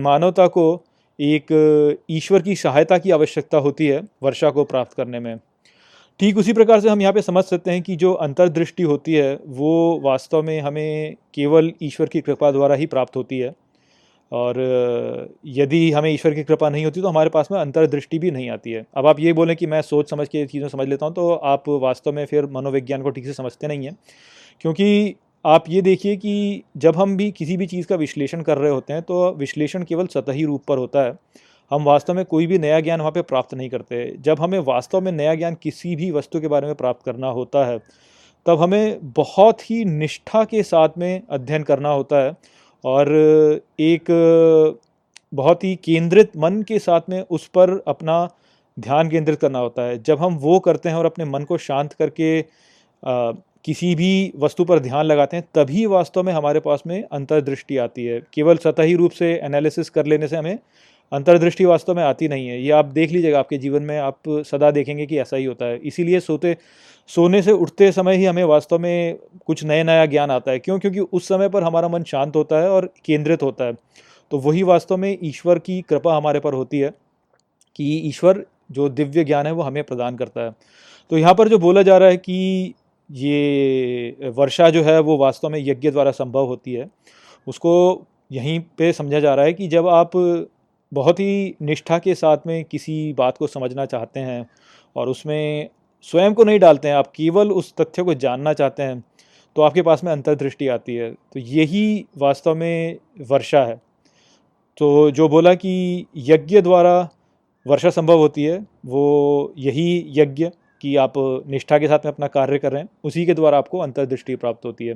[0.02, 0.82] मानवता को
[1.18, 5.36] एक ईश्वर की सहायता की आवश्यकता होती है वर्षा को प्राप्त करने में।
[6.20, 9.38] ठीक उसी प्रकार से हम यहाँ पे समझ सकते हैं कि जो अंतर्दृष्टि होती है,
[9.46, 13.54] वो वास्तव में हमें केवल ईश्वर की कृपा द्वारा ही प्राप्त होती है।
[14.32, 14.58] और
[15.46, 18.72] यदि हमें ईश्वर की कृपा नहीं होती तो हमारे पास में अंतर्दृष्टि भी नहीं आती
[18.72, 21.30] है। अब आप ये बोलें कि मैं सोच समझ के चीज़ें समझ लेता हूँ तो
[21.32, 23.96] आप वास्तव में फिर मनोविज्ञान को ठीक से समझते नहीं हैं।
[24.60, 25.14] क्योंकि
[25.44, 28.92] आप ये देखिए कि जब हम भी किसी भी चीज़ का विश्लेषण कर रहे होते
[28.92, 31.14] हैं तो विश्लेषण केवल सतही रूप पर होता है।
[31.70, 35.00] हम वास्तव में कोई भी नया ज्ञान वहाँ पे प्राप्त नहीं करते। जब हमें वास्तव
[35.00, 37.78] में नया ज्ञान किसी भी वस्तु के बारे में प्राप्त करना होता है,
[38.46, 42.36] तब हमें बहुत ही निष्ठा के साथ में अध्ययन करना होता है।
[42.86, 43.08] और
[43.80, 44.04] एक
[45.34, 48.28] बहुत ही केंद्रित मन के साथ में उस पर अपना
[48.78, 51.92] ध्यान केंद्रित करना होता है। जब हम वो करते हैं और अपने मन को शांत
[51.92, 52.38] करके
[53.02, 53.32] आ,
[53.64, 58.04] किसी भी वस्तु पर ध्यान लगाते हैं तभी वास्तव में हमारे पास में अंतर्दृष्टि आती
[58.04, 60.58] है। केवल सतही रूप से एनालिसिस कर लेने से हमें
[61.12, 64.70] अंतर्दृष्टि वास्तव में आती नहीं है। ये आप देख लीजिएगा आपके जीवन में, आप सदा
[64.70, 66.56] देखेंगे कि ऐसा ही होता है। इसीलिए सोते,
[67.08, 70.78] सोने से उठते समय ही हमें वास्तव में कुछ नया नया ज्ञान आता है। क्यों?
[70.78, 73.72] क्योंकि उस समय पर हमारा मन शांत होता है और केंद्रित होता है।
[74.30, 76.90] तो वही वास्तव में ईश्वर की कृपा हमारे पर होती है
[77.76, 80.54] कि ईश्वर जो दिव्य ज्ञान है वो हमें प्रदान करता है।
[81.10, 82.74] तो यहाँ पर जो बोला जा रहा है कि
[83.10, 86.88] ये वर्षा जो है वो वास्तव में यज्ञ द्वारा संभव होती है,
[87.46, 90.10] उसको यहीं पे समझा जा रहा है कि जब आप
[90.92, 94.46] बहुत ही निष्ठा के साथ में किसी बात को समझना चाहते हैं
[94.96, 95.68] और उसमें
[96.02, 99.02] स्वयं को नहीं डालते हैं, आप केवल उस तथ्य को जानना चाहते हैं
[99.56, 103.80] तो आपके पास में अंतर्दृष्टि आती है। तो यही वास्तव में वर्षा है।
[104.78, 107.08] तो जो बोला कि यज्ञ द्वारा
[107.66, 110.48] वर्षा संभव होती है, वो यही यज्ञ
[110.82, 111.12] कि आप
[111.48, 114.64] निष्ठा के साथ में अपना कार्य कर रहे हैं, उसी के द्वारा आपको अंतर्दृष्टि प्राप्त
[114.64, 114.94] होती है।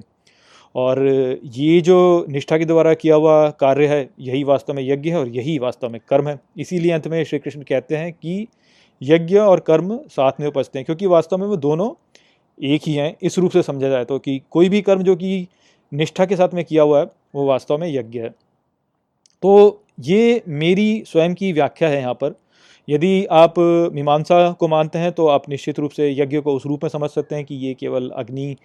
[0.75, 0.99] और
[1.47, 5.29] ये जो निष्ठा के द्वारा किया हुआ कार्य है, यही वास्तव में यज्ञ है और
[5.29, 8.47] यही वास्तव में कर्म है। इसीलिए अंत में श्री कृष्ण कहते हैं कि
[9.01, 11.91] यज्ञ और कर्म साथ में उपजते हैं, क्योंकि वास्तव में वो दोनों
[12.59, 15.47] एक ही हैं। इस रूप से समझा जाए तो कि कोई भी कर्म जो कि
[15.93, 18.29] निष्ठा के साथ में किया हुआ है, वो वास्तव में यज्ञ है।
[19.43, 22.35] तो ये मेरी स्वयं की व्याख्या है यहाँ पर।
[22.89, 23.55] यदि आप
[23.95, 27.09] मीमांसा को मानते हैं तो आप निश्चित रूप से यज्ञ को उस रूप में समझ
[27.11, 28.57] सकते हैं कि ये केवल अग्नि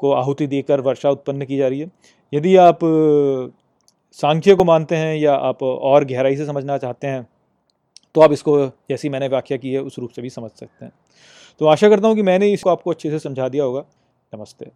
[0.00, 1.90] को आहुति देकर वर्षा उत्पन्न की जा रही है।
[2.32, 2.78] यदि आप
[4.18, 7.26] सांख्य को मानते हैं या आप और गहराई से समझना चाहते हैं
[8.14, 8.58] तो आप इसको
[8.90, 10.92] जैसी मैंने व्याख्या की है, उस रूप से भी समझ सकते हैं।
[11.60, 13.84] तो आशा करता हूँ कि मैंने इसको आपको अच्छे से समझा दिया होगा।
[14.32, 14.70] नमस्ते।